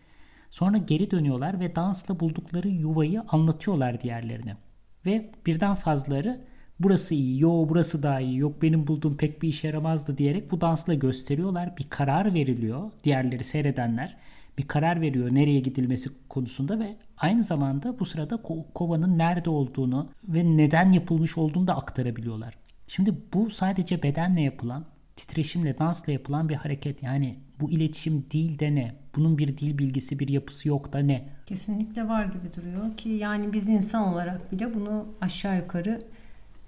Sonra 0.51 0.79
geri 0.79 1.11
dönüyorlar 1.11 1.61
ve 1.61 1.77
dansla 1.77 2.21
buldukları 2.21 2.69
yuvayı 2.69 3.23
anlatıyorlar 3.29 4.01
diğerlerine. 4.01 4.57
Ve 5.07 5.31
birden 5.47 5.75
fazlaları 5.75 6.41
burası 6.81 7.15
iyi, 7.15 7.41
yo 7.41 7.67
burası 7.69 8.03
daha 8.03 8.21
iyi, 8.21 8.39
yok 8.39 8.63
benim 8.63 8.87
bulduğum 8.87 9.17
pek 9.17 9.43
bir 9.43 9.49
işe 9.49 9.69
yaramazdı 9.69 10.19
diyerek 10.19 10.51
bu 10.51 10.61
dansla 10.61 10.95
gösteriyorlar. 10.95 11.77
Bir 11.77 11.89
karar 11.91 12.35
veriliyor 12.35 12.91
diğerleri 13.05 13.45
seyredenler. 13.45 14.17
Bir 14.59 14.69
karar 14.69 15.01
veriyor 15.01 15.35
nereye 15.35 15.61
gidilmesi 15.61 16.11
konusunda 16.29 16.79
ve 16.79 16.97
aynı 17.17 17.43
zamanda 17.43 17.99
bu 17.99 18.05
sırada 18.05 18.35
ko- 18.35 18.65
kovanın 18.75 19.19
nerede 19.19 19.51
olduğunu 19.51 20.09
ve 20.29 20.57
neden 20.57 20.93
yapılmış 20.93 21.39
olduğunu 21.39 21.67
da 21.67 21.77
aktarabiliyorlar. 21.77 22.64
Şimdi 22.87 23.15
bu 23.33 23.51
sadece 23.51 24.03
bedenle 24.03 24.41
yapılan, 24.41 24.85
titreşimle, 25.17 25.79
dansla 25.79 26.13
yapılan 26.13 26.49
bir 26.49 26.55
hareket. 26.55 27.03
Yani 27.03 27.39
bu 27.61 27.71
iletişim 27.71 28.27
değil 28.33 28.59
de 28.59 28.75
ne? 28.75 28.95
Bunun 29.17 29.39
bir 29.39 29.59
dil 29.59 29.79
bilgisi, 29.79 30.19
bir 30.19 30.29
yapısı 30.29 30.69
yok 30.69 30.93
da 30.93 30.99
ne? 30.99 31.29
Kesinlikle 31.47 32.09
var 32.09 32.25
gibi 32.25 32.55
duruyor 32.57 32.97
ki 32.97 33.09
yani 33.09 33.53
biz 33.53 33.69
insan 33.69 34.13
olarak 34.13 34.53
bile 34.53 34.75
bunu 34.75 35.07
aşağı 35.21 35.57
yukarı 35.57 36.03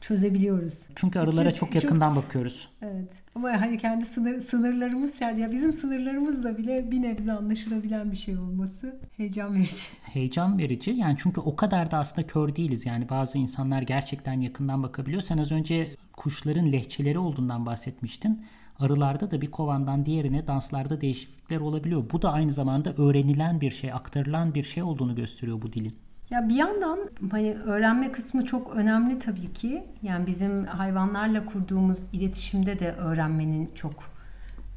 çözebiliyoruz. 0.08 0.82
Çünkü 0.94 1.18
arılara 1.18 1.54
çok 1.54 1.72
Çok- 1.72 1.82
yakından 1.82 2.16
bakıyoruz. 2.16 2.68
Evet. 2.82 3.12
Ama 3.34 3.60
hani 3.60 3.78
kendi 3.78 4.04
sınır, 4.04 4.40
sınırlarımız 4.40 5.18
şer 5.18 5.32
ya 5.32 5.50
bizim 5.52 5.72
sınırlarımızla 5.72 6.58
bile 6.58 6.90
bir 6.90 7.02
nebze 7.02 7.32
anlaşılabilen 7.32 8.12
bir 8.12 8.16
şey 8.16 8.38
olması 8.38 8.96
heyecan 9.16 9.54
verici. 9.54 9.82
Heyecan 10.02 10.58
verici. 10.58 10.90
Yani 10.90 11.14
çünkü 11.18 11.40
o 11.40 11.56
kadar 11.56 11.90
da 11.90 11.98
aslında 11.98 12.26
kör 12.26 12.56
değiliz. 12.56 12.86
Yani 12.86 13.08
bazı 13.08 13.38
insanlar 13.38 13.82
gerçekten 13.82 14.40
yakından 14.40 14.82
bakabiliyor. 14.82 15.22
Sen 15.22 15.38
az 15.38 15.52
önce 15.52 15.96
kuşların 16.12 16.72
lehçeleri 16.72 17.18
olduğundan 17.18 17.66
bahsetmiştin. 17.66 18.44
Arılarda 18.78 19.30
da 19.30 19.40
bir 19.40 19.50
kovandan 19.50 20.06
diğerine 20.06 20.46
danslarda 20.46 21.00
değişiklikler 21.00 21.60
olabiliyor. 21.60 22.04
Bu 22.12 22.22
da 22.22 22.32
aynı 22.32 22.52
zamanda 22.52 22.94
öğrenilen 22.94 23.60
bir 23.60 23.70
şey, 23.70 23.92
aktarılan 23.92 24.54
bir 24.54 24.64
şey 24.64 24.82
olduğunu 24.82 25.14
gösteriyor 25.14 25.62
bu 25.62 25.72
dilin. 25.72 25.92
Ya 26.30 26.48
bir 26.48 26.54
yandan 26.54 26.98
hani 27.30 27.54
öğrenme 27.54 28.12
kısmı 28.12 28.46
çok 28.46 28.76
önemli 28.76 29.18
tabii 29.18 29.52
ki. 29.52 29.82
Yani 30.02 30.26
bizim 30.26 30.64
hayvanlarla 30.64 31.46
kurduğumuz 31.46 31.98
iletişimde 32.12 32.78
de 32.78 32.92
öğrenmenin 32.92 33.66
çok 33.74 33.92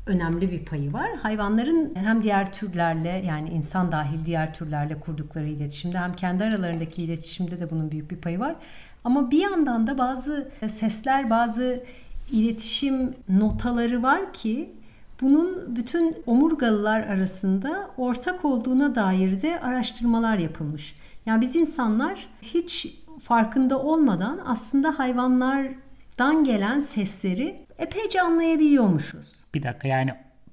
önemli 0.07 0.51
bir 0.51 0.65
payı 0.65 0.93
var. 0.93 1.09
Hayvanların 1.21 1.95
hem 1.95 2.23
diğer 2.23 2.53
türlerle 2.53 3.23
yani 3.27 3.49
insan 3.49 3.91
dahil 3.91 4.25
diğer 4.25 4.53
türlerle 4.53 4.99
kurdukları 4.99 5.47
iletişimde 5.47 5.97
hem 5.97 6.13
kendi 6.13 6.43
aralarındaki 6.43 7.03
iletişimde 7.03 7.59
de 7.59 7.71
bunun 7.71 7.91
büyük 7.91 8.11
bir 8.11 8.17
payı 8.17 8.39
var. 8.39 8.55
Ama 9.03 9.31
bir 9.31 9.41
yandan 9.41 9.87
da 9.87 9.97
bazı 9.97 10.51
sesler, 10.67 11.29
bazı 11.29 11.83
iletişim 12.31 13.13
notaları 13.29 14.03
var 14.03 14.33
ki 14.33 14.73
bunun 15.21 15.75
bütün 15.75 16.17
omurgalılar 16.25 16.99
arasında 17.01 17.89
ortak 17.97 18.45
olduğuna 18.45 18.95
dair 18.95 19.41
de 19.41 19.59
araştırmalar 19.59 20.37
yapılmış. 20.37 20.95
Yani 21.29 21.41
biz 21.41 21.55
insanlar 21.55 22.27
hiç 22.41 22.87
farkında 23.21 23.79
olmadan 23.79 24.39
aslında 24.45 24.99
hayvanlardan 24.99 26.43
gelen 26.43 26.79
sesleri 26.79 27.65
epeyce 27.77 28.21
anlayabiliyormuşuz. 28.21 29.43
Bir 29.53 29.63
dakika 29.63 29.87
yani 29.87 30.11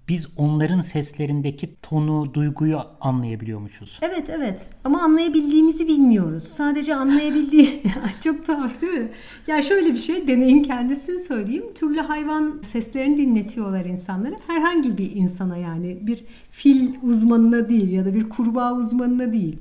biz 0.08 0.28
onların 0.36 0.80
seslerindeki 0.80 1.76
tonu, 1.82 2.34
duyguyu 2.34 2.80
anlayabiliyormuşuz. 3.00 3.98
Evet 4.02 4.30
evet 4.30 4.70
ama 4.84 5.02
anlayabildiğimizi 5.02 5.88
bilmiyoruz. 5.88 6.44
Sadece 6.44 6.94
anlayabildiği 6.94 7.82
çok 8.24 8.46
tuhaf 8.46 8.80
değil 8.80 8.92
mi? 8.92 9.08
Ya 9.46 9.62
şöyle 9.62 9.92
bir 9.92 9.98
şey 9.98 10.28
deneyin 10.28 10.62
kendisini 10.62 11.20
söyleyeyim. 11.20 11.64
Türlü 11.74 12.00
hayvan 12.00 12.60
seslerini 12.62 13.18
dinletiyorlar 13.18 13.84
insanlara. 13.84 14.34
Herhangi 14.46 14.98
bir 14.98 15.16
insana 15.16 15.56
yani 15.56 15.98
bir 16.06 16.24
fil 16.50 16.94
uzmanına 17.02 17.68
değil 17.68 17.90
ya 17.90 18.04
da 18.04 18.14
bir 18.14 18.28
kurbağa 18.28 18.74
uzmanına 18.74 19.32
değil. 19.32 19.58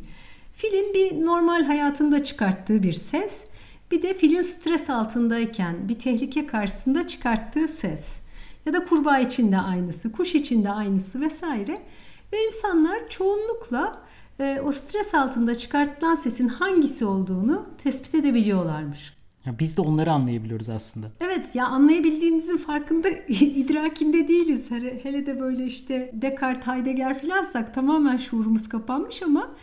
Filin 0.56 0.94
bir 0.94 1.26
normal 1.26 1.64
hayatında 1.64 2.24
çıkarttığı 2.24 2.84
bir 2.84 2.94
ses. 2.94 3.44
Bir 3.92 4.02
de 4.02 4.14
filin 4.14 4.42
stres 4.42 4.90
altındayken 4.90 5.90
bir 5.90 6.00
tehlike 6.00 6.48
karşısında 6.48 7.08
çıkarttığı 7.08 7.68
ses. 7.68 8.20
Ya 8.66 8.74
da 8.74 8.86
kurbağa 8.86 9.20
için 9.20 9.52
de 9.52 9.58
aynısı, 9.58 10.12
kuş 10.12 10.36
için 10.36 10.64
de 10.64 10.72
aynısı 10.72 11.22
vesaire. 11.22 11.82
Ve 12.34 12.46
insanlar 12.46 13.10
çoğunlukla 13.10 14.02
e, 14.40 14.62
o 14.66 14.72
stres 14.72 15.14
altında 15.14 15.56
çıkartılan 15.56 16.16
sesin 16.16 16.48
hangisi 16.48 17.06
olduğunu 17.06 17.66
tespit 17.84 18.16
edebiliyorlarmış. 18.16 19.15
Ya 19.46 19.60
biz 19.60 19.78
de 19.78 19.82
onları 19.82 20.12
anlayabiliyoruz 20.12 20.70
aslında. 20.70 21.12
Evet 21.22 21.56
ya 21.56 21.68
anlayabildiğimizin 21.68 22.58
farkında 22.58 23.10
idrakinde 23.30 24.28
değiliz. 24.28 24.72
Hele, 24.72 25.04
hele 25.04 25.26
de 25.26 25.40
böyle 25.40 25.66
işte 25.66 26.12
Descartes, 26.14 26.68
Heidegger 26.68 27.20
filansak 27.20 27.74
tamamen 27.74 28.18
şuurumuz 28.18 28.70
kapanmış 28.70 29.24
ama 29.24 29.56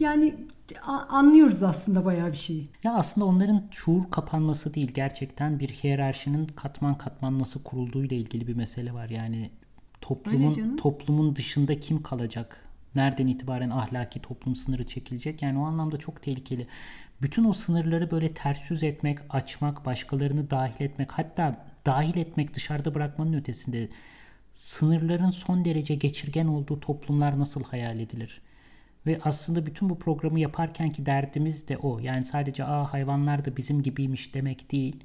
yani 0.00 0.34
anlıyoruz 1.08 1.62
aslında 1.62 2.04
bayağı 2.04 2.32
bir 2.32 2.36
şeyi. 2.36 2.68
Ya 2.84 2.94
aslında 2.94 3.24
onların 3.24 3.62
şuur 3.70 4.10
kapanması 4.10 4.74
değil. 4.74 4.92
Gerçekten 4.94 5.58
bir 5.58 5.68
hiyerarşinin 5.68 6.46
katman 6.46 6.98
katman 6.98 7.38
nasıl 7.38 7.62
kurulduğuyla 7.62 8.16
ilgili 8.16 8.46
bir 8.46 8.56
mesele 8.56 8.94
var. 8.94 9.08
Yani 9.08 9.50
toplumun 10.00 10.76
toplumun 10.76 11.36
dışında 11.36 11.80
kim 11.80 12.02
kalacak? 12.02 12.68
Nereden 12.94 13.26
itibaren 13.26 13.70
ahlaki 13.70 14.22
toplum 14.22 14.54
sınırı 14.54 14.86
çekilecek? 14.86 15.42
Yani 15.42 15.58
o 15.58 15.62
anlamda 15.62 15.96
çok 15.96 16.22
tehlikeli. 16.22 16.66
Bütün 17.22 17.44
o 17.44 17.52
sınırları 17.52 18.10
böyle 18.10 18.34
ters 18.34 18.70
yüz 18.70 18.82
etmek, 18.82 19.18
açmak, 19.30 19.86
başkalarını 19.86 20.50
dahil 20.50 20.84
etmek, 20.84 21.12
hatta 21.12 21.66
dahil 21.86 22.16
etmek, 22.16 22.54
dışarıda 22.54 22.94
bırakmanın 22.94 23.32
ötesinde 23.32 23.88
sınırların 24.52 25.30
son 25.30 25.64
derece 25.64 25.94
geçirgen 25.94 26.46
olduğu 26.46 26.80
toplumlar 26.80 27.38
nasıl 27.38 27.64
hayal 27.64 28.00
edilir? 28.00 28.40
Ve 29.06 29.20
aslında 29.24 29.66
bütün 29.66 29.90
bu 29.90 29.98
programı 29.98 30.40
yaparken 30.40 30.90
ki 30.90 31.06
derdimiz 31.06 31.68
de 31.68 31.76
o. 31.76 31.98
Yani 31.98 32.24
sadece 32.24 32.64
Aa, 32.64 32.92
hayvanlar 32.92 33.44
da 33.44 33.56
bizim 33.56 33.82
gibiymiş 33.82 34.34
demek 34.34 34.72
değil. 34.72 35.04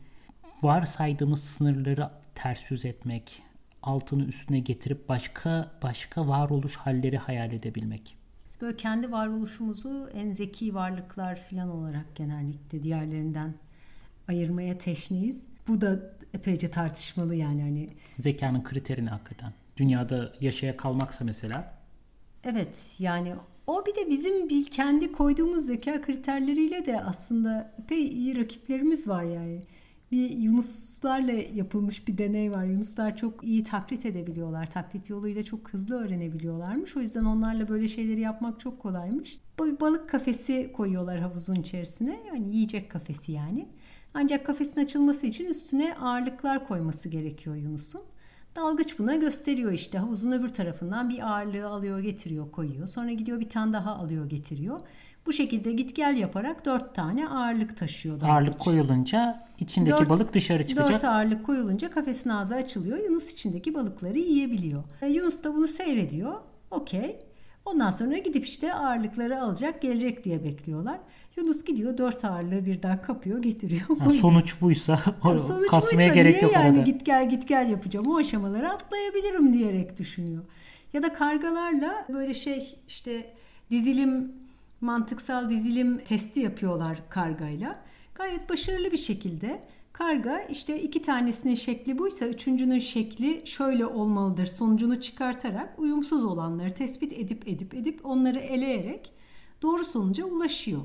Varsaydığımız 0.61 1.43
sınırları 1.43 2.09
ters 2.35 2.71
yüz 2.71 2.85
etmek, 2.85 3.41
altını 3.83 4.23
üstüne 4.25 4.59
getirip 4.59 5.09
başka 5.09 5.71
başka 5.83 6.27
varoluş 6.27 6.75
halleri 6.75 7.17
hayal 7.17 7.53
edebilmek. 7.53 8.18
Böyle 8.61 8.77
kendi 8.77 9.11
varoluşumuzu 9.11 10.09
en 10.13 10.31
zeki 10.31 10.75
varlıklar 10.75 11.35
falan 11.35 11.69
olarak 11.69 12.15
genellikle 12.15 12.83
diğerlerinden 12.83 13.53
ayırmaya 14.27 14.77
teşneyiz. 14.77 15.43
Bu 15.67 15.81
da 15.81 15.99
epeyce 16.33 16.71
tartışmalı 16.71 17.35
yani 17.35 17.61
hani 17.61 17.89
Zekanın 18.19 18.63
kriterini 18.63 19.09
hakikaten. 19.09 19.53
Dünyada 19.77 20.33
yaşaya 20.41 20.77
kalmaksa 20.77 21.25
mesela 21.25 21.73
Evet 22.43 22.95
yani 22.99 23.35
o 23.67 23.85
bir 23.85 23.95
de 23.95 24.09
bizim 24.09 24.49
bir 24.49 24.65
kendi 24.65 25.11
koyduğumuz 25.11 25.65
zeka 25.65 26.01
kriterleriyle 26.01 26.85
de 26.85 27.01
aslında 27.01 27.73
epey 27.83 28.07
iyi 28.07 28.37
rakiplerimiz 28.41 29.07
var 29.07 29.23
yani. 29.23 29.61
Bir 30.11 30.29
yunuslarla 30.29 31.31
yapılmış 31.31 32.07
bir 32.07 32.17
deney 32.17 32.51
var. 32.51 32.63
Yunuslar 32.63 33.17
çok 33.17 33.43
iyi 33.43 33.63
taklit 33.63 34.05
edebiliyorlar. 34.05 34.71
Taklit 34.71 35.09
yoluyla 35.09 35.43
çok 35.43 35.73
hızlı 35.73 35.95
öğrenebiliyorlarmış. 35.95 36.97
O 36.97 36.99
yüzden 36.99 37.25
onlarla 37.25 37.69
böyle 37.69 37.87
şeyleri 37.87 38.19
yapmak 38.19 38.59
çok 38.59 38.79
kolaymış. 38.79 39.39
Bir 39.59 39.79
balık 39.79 40.09
kafesi 40.09 40.71
koyuyorlar 40.73 41.19
havuzun 41.19 41.55
içerisine. 41.55 42.19
Yani 42.27 42.51
yiyecek 42.51 42.91
kafesi 42.91 43.31
yani. 43.31 43.67
Ancak 44.13 44.45
kafesin 44.45 44.81
açılması 44.81 45.27
için 45.27 45.45
üstüne 45.45 45.95
ağırlıklar 45.95 46.67
koyması 46.67 47.09
gerekiyor 47.09 47.55
Yunus'un. 47.55 48.01
Dalgıç 48.55 48.99
buna 48.99 49.15
gösteriyor 49.15 49.71
işte 49.71 49.97
havuzun 49.97 50.31
öbür 50.31 50.49
tarafından 50.49 51.09
bir 51.09 51.31
ağırlığı 51.31 51.67
alıyor 51.67 51.99
getiriyor 51.99 52.51
koyuyor. 52.51 52.87
Sonra 52.87 53.11
gidiyor 53.11 53.39
bir 53.39 53.49
tane 53.49 53.73
daha 53.73 53.95
alıyor 53.95 54.29
getiriyor. 54.29 54.79
Bu 55.29 55.33
şekilde 55.33 55.71
git 55.71 55.95
gel 55.95 56.17
yaparak 56.17 56.65
dört 56.65 56.95
tane 56.95 57.29
ağırlık 57.29 57.77
taşıyor. 57.77 58.21
Ağırlık 58.21 58.59
koyulunca 58.59 59.47
içindeki 59.59 59.97
Dört- 59.97 60.09
balık 60.09 60.33
dışarı 60.33 60.67
çıkacak. 60.67 60.93
Dört 60.93 61.03
ağırlık 61.03 61.45
koyulunca 61.45 61.91
kafesin 61.91 62.29
ağzı 62.29 62.55
açılıyor. 62.55 62.97
Yunus 62.97 63.33
içindeki 63.33 63.73
balıkları 63.73 64.17
yiyebiliyor. 64.19 64.83
E, 65.01 65.07
Yunus 65.07 65.43
da 65.43 65.55
bunu 65.55 65.67
seyrediyor. 65.67 66.33
Okey. 66.71 67.19
Ondan 67.65 67.91
sonra 67.91 68.17
gidip 68.17 68.45
işte 68.45 68.73
ağırlıkları 68.73 69.41
alacak 69.41 69.81
gelecek 69.81 70.23
diye 70.23 70.43
bekliyorlar. 70.43 70.99
Yunus 71.37 71.65
gidiyor 71.65 71.97
dört 71.97 72.25
ağırlığı 72.25 72.65
birden 72.65 73.01
kapıyor 73.01 73.41
getiriyor. 73.41 73.81
Ha, 73.99 74.09
sonuç 74.09 74.61
buysa 74.61 74.99
o 75.25 75.37
Sonuç 75.37 75.67
kasmaya 75.67 76.09
buysa 76.09 76.13
gerek 76.13 76.41
yok 76.43 76.53
yani 76.53 76.69
orada. 76.69 76.81
git 76.81 77.05
gel 77.05 77.29
git 77.29 77.47
gel 77.47 77.69
yapacağım 77.69 78.07
o 78.07 78.17
aşamaları 78.17 78.69
atlayabilirim 78.69 79.53
diyerek 79.53 79.97
düşünüyor. 79.97 80.43
Ya 80.93 81.03
da 81.03 81.13
kargalarla 81.13 82.05
böyle 82.13 82.33
şey 82.33 82.79
işte 82.87 83.33
dizilim 83.71 84.38
mantıksal 84.81 85.49
dizilim 85.49 85.97
testi 85.97 86.39
yapıyorlar 86.39 87.09
kargayla. 87.09 87.83
Gayet 88.15 88.49
başarılı 88.49 88.91
bir 88.91 88.97
şekilde 88.97 89.63
karga 89.93 90.39
işte 90.39 90.81
iki 90.81 91.01
tanesinin 91.01 91.55
şekli 91.55 91.97
buysa 91.97 92.27
üçüncünün 92.27 92.79
şekli 92.79 93.41
şöyle 93.47 93.85
olmalıdır 93.85 94.45
sonucunu 94.45 95.01
çıkartarak 95.01 95.79
uyumsuz 95.79 96.23
olanları 96.23 96.73
tespit 96.73 97.13
edip 97.13 97.47
edip 97.47 97.73
edip 97.73 98.05
onları 98.05 98.39
eleyerek 98.39 99.11
doğru 99.61 99.85
sonuca 99.85 100.25
ulaşıyor. 100.25 100.81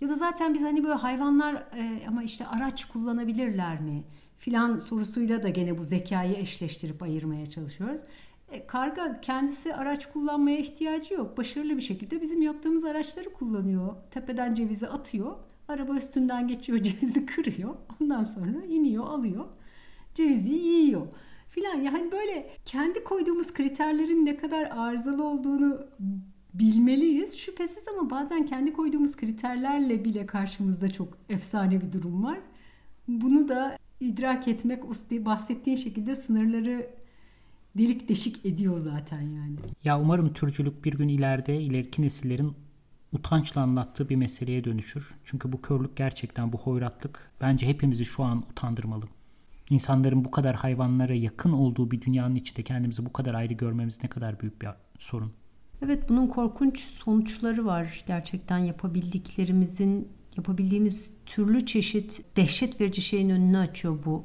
Ya 0.00 0.08
da 0.08 0.14
zaten 0.14 0.54
biz 0.54 0.62
hani 0.62 0.84
böyle 0.84 0.94
hayvanlar 0.94 1.54
e, 1.54 2.02
ama 2.08 2.22
işte 2.22 2.46
araç 2.46 2.84
kullanabilirler 2.84 3.80
mi 3.80 4.04
filan 4.38 4.78
sorusuyla 4.78 5.42
da 5.42 5.48
gene 5.48 5.78
bu 5.78 5.84
zekayı 5.84 6.34
eşleştirip 6.34 7.02
ayırmaya 7.02 7.46
çalışıyoruz. 7.46 8.00
E, 8.54 8.66
karga 8.66 9.20
kendisi 9.20 9.74
araç 9.74 10.12
kullanmaya 10.12 10.58
ihtiyacı 10.58 11.14
yok. 11.14 11.38
Başarılı 11.38 11.76
bir 11.76 11.82
şekilde 11.82 12.22
bizim 12.22 12.42
yaptığımız 12.42 12.84
araçları 12.84 13.32
kullanıyor. 13.32 13.96
Tepeden 14.10 14.54
cevizi 14.54 14.88
atıyor. 14.88 15.36
Araba 15.68 15.96
üstünden 15.96 16.48
geçiyor 16.48 16.78
cevizi 16.82 17.26
kırıyor. 17.26 17.74
Ondan 18.00 18.24
sonra 18.24 18.64
iniyor 18.68 19.06
alıyor. 19.06 19.44
Cevizi 20.14 20.54
yiyor 20.54 21.06
filan. 21.48 21.80
Yani 21.80 22.12
böyle 22.12 22.50
kendi 22.64 23.04
koyduğumuz 23.04 23.54
kriterlerin 23.54 24.26
ne 24.26 24.36
kadar 24.36 24.68
arızalı 24.70 25.24
olduğunu 25.24 25.86
bilmeliyiz. 26.54 27.36
Şüphesiz 27.38 27.88
ama 27.88 28.10
bazen 28.10 28.46
kendi 28.46 28.72
koyduğumuz 28.72 29.16
kriterlerle 29.16 30.04
bile 30.04 30.26
karşımızda 30.26 30.90
çok 30.90 31.18
efsane 31.28 31.80
bir 31.80 31.92
durum 31.92 32.24
var. 32.24 32.38
Bunu 33.08 33.48
da 33.48 33.78
idrak 34.00 34.48
etmek 34.48 34.82
bahsettiğin 35.10 35.76
şekilde 35.76 36.16
sınırları 36.16 37.03
delik 37.78 38.08
deşik 38.08 38.46
ediyor 38.46 38.78
zaten 38.78 39.20
yani. 39.20 39.56
Ya 39.84 40.00
umarım 40.00 40.32
türcülük 40.32 40.84
bir 40.84 40.92
gün 40.92 41.08
ileride 41.08 41.60
ileriki 41.60 42.02
nesillerin 42.02 42.52
utançla 43.12 43.60
anlattığı 43.60 44.08
bir 44.08 44.16
meseleye 44.16 44.64
dönüşür. 44.64 45.14
Çünkü 45.24 45.52
bu 45.52 45.62
körlük 45.62 45.96
gerçekten 45.96 46.52
bu 46.52 46.58
hoyratlık 46.58 47.30
bence 47.40 47.66
hepimizi 47.66 48.04
şu 48.04 48.22
an 48.22 48.38
utandırmalı. 48.50 49.04
İnsanların 49.70 50.24
bu 50.24 50.30
kadar 50.30 50.56
hayvanlara 50.56 51.14
yakın 51.14 51.52
olduğu 51.52 51.90
bir 51.90 52.00
dünyanın 52.00 52.34
içinde 52.34 52.62
kendimizi 52.62 53.06
bu 53.06 53.12
kadar 53.12 53.34
ayrı 53.34 53.54
görmemiz 53.54 54.02
ne 54.02 54.08
kadar 54.08 54.40
büyük 54.40 54.62
bir 54.62 54.68
sorun. 54.98 55.32
Evet 55.82 56.08
bunun 56.08 56.26
korkunç 56.26 56.80
sonuçları 56.80 57.66
var. 57.66 58.04
Gerçekten 58.06 58.58
yapabildiklerimizin, 58.58 60.08
yapabildiğimiz 60.36 61.14
türlü 61.26 61.66
çeşit 61.66 62.24
dehşet 62.36 62.80
verici 62.80 63.02
şeyin 63.02 63.30
önünü 63.30 63.58
açıyor 63.58 63.98
bu 64.04 64.24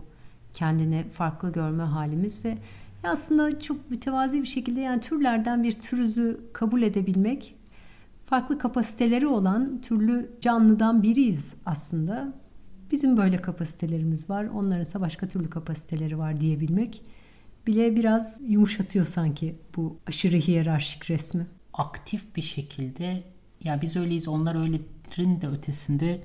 kendine 0.53 1.03
farklı 1.03 1.51
görme 1.51 1.83
halimiz 1.83 2.45
ve 2.45 2.57
aslında 3.03 3.59
çok 3.59 3.91
mütevazi 3.91 4.41
bir 4.41 4.47
şekilde 4.47 4.81
yani 4.81 5.01
türlerden 5.01 5.63
bir 5.63 5.71
türüzü 5.71 6.39
kabul 6.53 6.81
edebilmek 6.81 7.55
farklı 8.25 8.57
kapasiteleri 8.57 9.27
olan 9.27 9.81
türlü 9.81 10.31
canlıdan 10.41 11.03
biriyiz 11.03 11.53
aslında. 11.65 12.33
Bizim 12.91 13.17
böyle 13.17 13.37
kapasitelerimiz 13.37 14.29
var. 14.29 14.45
Onlarınsa 14.45 15.01
başka 15.01 15.27
türlü 15.27 15.49
kapasiteleri 15.49 16.17
var 16.17 16.41
diyebilmek 16.41 17.01
bile 17.67 17.95
biraz 17.95 18.41
yumuşatıyor 18.41 19.05
sanki 19.05 19.55
bu 19.75 19.97
aşırı 20.07 20.37
hiyerarşik 20.37 21.09
resmi. 21.09 21.47
Aktif 21.73 22.35
bir 22.35 22.41
şekilde 22.41 23.23
ya 23.63 23.81
biz 23.81 23.95
öyleyiz 23.95 24.27
onlar 24.27 24.55
öylerin 24.55 25.41
de 25.41 25.47
ötesinde 25.47 26.23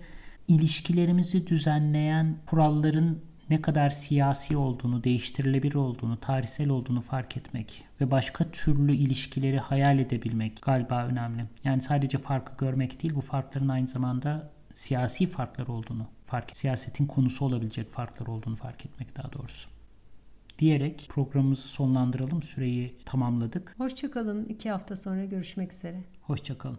ilişkilerimizi 0.49 1.47
düzenleyen 1.47 2.37
kuralların 2.47 3.19
ne 3.51 3.63
kadar 3.63 3.91
siyasi 3.91 4.57
olduğunu, 4.57 5.05
değiştirilebilir 5.05 5.75
olduğunu, 5.75 6.21
tarihsel 6.21 6.69
olduğunu 6.69 7.01
fark 7.01 7.37
etmek 7.37 7.85
ve 8.01 8.11
başka 8.11 8.51
türlü 8.51 8.95
ilişkileri 8.95 9.59
hayal 9.59 9.99
edebilmek 9.99 10.63
galiba 10.63 11.07
önemli. 11.07 11.45
Yani 11.65 11.83
sadece 11.83 12.19
farkı 12.19 12.57
görmek 12.57 13.03
değil, 13.03 13.15
bu 13.15 13.21
farkların 13.21 13.69
aynı 13.69 13.87
zamanda 13.87 14.51
siyasi 14.75 15.27
farklar 15.27 15.67
olduğunu 15.67 16.07
fark 16.27 16.57
siyasetin 16.57 17.07
konusu 17.07 17.45
olabilecek 17.45 17.91
farklar 17.91 18.27
olduğunu 18.27 18.57
fark 18.57 18.87
etmek 18.87 19.17
daha 19.17 19.33
doğrusu. 19.33 19.69
Diyerek 20.59 21.07
programımızı 21.09 21.69
sonlandıralım. 21.69 22.43
Süreyi 22.43 22.99
tamamladık. 23.05 23.75
Hoşçakalın. 23.79 24.45
İki 24.45 24.71
hafta 24.71 24.97
sonra 24.97 25.25
görüşmek 25.25 25.73
üzere. 25.73 26.05
Hoşçakalın. 26.23 26.79